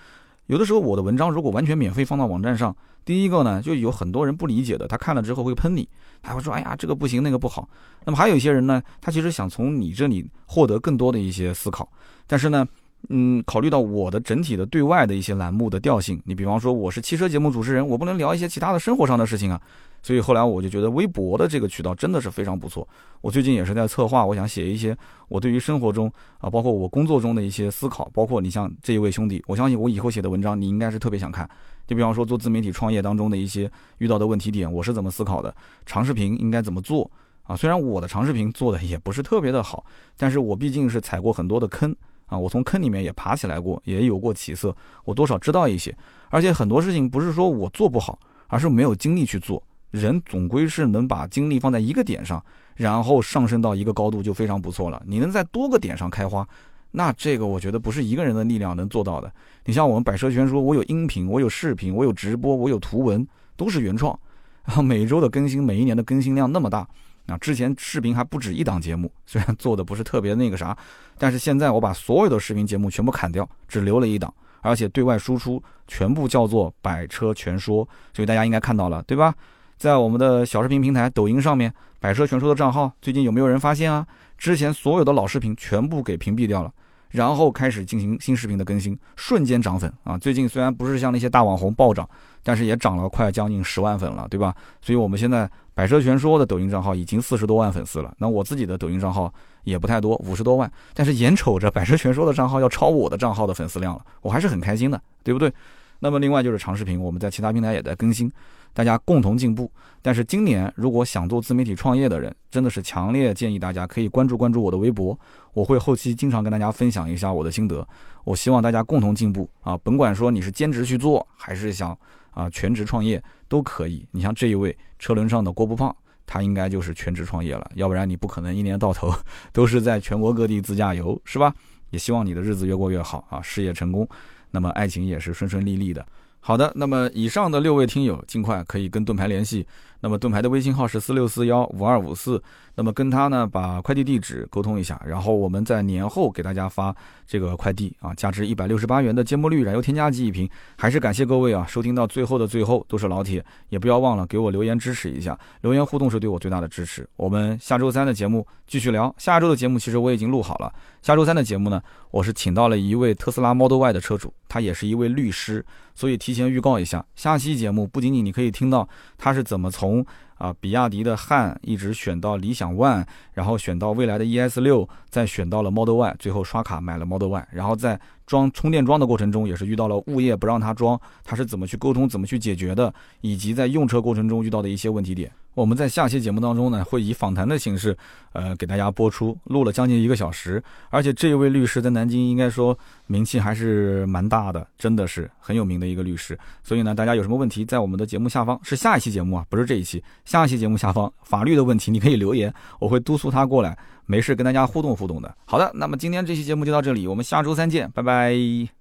[0.47, 5.87] 有的时候我的文章如果完全免费放到网站上，第一个呢，就有很多人不理解的，他看了之后会喷你。
[6.23, 7.69] 他会说：“哎呀，这个不行，那个不好。”
[8.07, 11.87] 那么还有一些人呢，他其实想从你这里获得更多的一些思考，
[12.27, 12.67] 但是呢，
[13.11, 19.61] 嗯，考虑到我的整体的对外的一些栏目的调性，你比方说我是汽车节目主持人，我不能聊一些其他的生活上的事情啊。
[20.01, 22.87] 所以后来我就觉得微博的这个渠道真的是非常不错。
[23.21, 24.97] 我最近也是在策划，我想写一些
[25.29, 31.49] 我对于生活中啊，包括我工作中的一些思考，包括你像这一位兄弟，我相信我以后写的文章你应该是特别想看。
[31.87, 35.55] 就比方说做自媒体创业当中的一些遇到的问题点，我是怎么思考的？
[35.87, 37.11] 长视频应该怎么做
[37.43, 37.57] 啊？
[37.57, 39.85] 虽然我的长视频做的也不是特别的好，
[40.17, 41.95] 但是我毕竟是踩过很多的坑
[42.29, 44.75] 啊，我从坑里面也爬起来过，也有过起色，
[45.05, 45.95] 我多少知道一些。
[46.31, 49.63] 而且很多事情不是说我做不好，而是没有精力去做。
[49.91, 52.45] 人总归是能把精力放在一个点上，
[52.77, 55.03] 然后上升到一个高度就非常不错了。
[55.07, 56.47] 你能在多个点上开花。
[56.91, 59.33] 那这个我觉得不是一个人的力量能做到的。
[59.65, 63.27] 你像我们百车全说，我有音频，我有视频，我有直播，我有图文，
[63.57, 64.19] 都是原创。
[64.65, 66.87] 然 后每周的更新，每一年的更新量那么大。
[67.29, 70.77] 啊，之前视频还不止一档节目，虽然做的不是特别那个啥，
[71.17, 77.87] 但是现在我把所有的视频节目全部砍掉，只留了一档，而且对外输出全部叫做百车全说。
[78.13, 79.35] 所以大家应该看到了，对吧？
[79.77, 84.07] 在我们的小视频平台抖音上面，百车全说的账号，最近有没有人发现啊？
[84.37, 86.73] 之前所有的老视频全部给屏蔽掉了。
[87.11, 90.19] 然后开始进行新视频的更新，瞬间涨粉啊！
[90.19, 92.07] 最近虽然不是像那些大网红暴涨，
[92.43, 94.55] 但是也涨了快将近十万粉了，对吧？
[94.83, 98.13] 所以我们现在百车全说的抖音账号已经四十多万粉丝了。
[98.19, 105.53] 那我自己的抖音账号也不太多，五十多万，但是眼瞅着百车全说的账号要超我的账号的粉丝量了，我还是很开心的，对不对？
[106.01, 108.29] 那么另外就是长视频，我们在其他平台也在更新。
[108.75, 109.71] 大家共同进步。
[110.03, 115.17] 但是今年如果想做自媒体创业的人，真的是强烈建议大家可以关注关注我的微博，
[115.55, 117.87] 我会后期经常跟大家分享一下我的心得。
[118.25, 119.79] 我希望大家共同进步啊！
[119.79, 121.97] 甭管说你是兼职去做，还是想
[122.31, 124.07] 啊全职创业都可以。
[124.11, 125.95] 你像这一位车轮上的郭不胖，
[126.27, 129.13] 他应该就是全职创业了，要不然你不可能一年到头
[129.53, 131.55] 都是在全国各地自驾游，是吧？
[131.91, 134.07] 也希望你的日子越过越好啊，事业成功，
[134.51, 136.07] 那么爱情也是顺顺利利的。
[136.41, 139.67] 好的，那么以上的六位听友尽快可以跟盾牌联系。
[140.01, 142.41] 那么盾牌的微信号是四六四幺五二五四，
[142.77, 146.95] 那么跟他呢把快递地址沟通一下，然后我们在年后给大家发
[147.27, 150.49] 这个快递啊，价值一百六十八元的芥末绿燃油添加剂一瓶。
[150.77, 157.09] 还是感谢各位啊，收听到最后的最后都是老铁，也不要忘了给我留言支持一下，留言互动是对我最大的支持。
[157.17, 160.73] 我们下周三的节目继续聊，下周的节目其实我已经录好了。
[161.03, 161.81] 下周三的节目呢，
[162.11, 170.05] 我是请到了一位特斯拉 Model Y 的车主，他也是一位律师，所以提前预告一下，下期节目不仅仅你可以听到他是怎么从从
[170.37, 185.33] 啊，比亚迪的汉一直选到理想 ONE，然后选到未来的 ES 六，再选到了 Model Y，最后刷卡买了 Model Y，然后在装充电桩的过程中也是遇到了物业不让他装，他是怎么去沟通、怎么去解决的，以及在用车过程中遇到的一些问题点。
[185.59, 187.97] 我们在下期节目当中呢，会以访谈的形式，
[188.33, 190.63] 呃，给大家播出，录了将近一个小时。
[190.89, 192.79] 而且这一位律师在南京应该说
[193.09, 196.39] 名气还是蛮大的，真的是很有名的一个律师。
[196.63, 205.37] 所以呢，大家有什么问题，在我们的节目下方，是下一期节目啊，不是这一期，下一期节目下方法律的问题，你可以留言，我会督促他过来，没事跟大家互动互动的。
[205.45, 208.78] 好的，那么今天这期节目就到这里，我们下周三见，拜拜。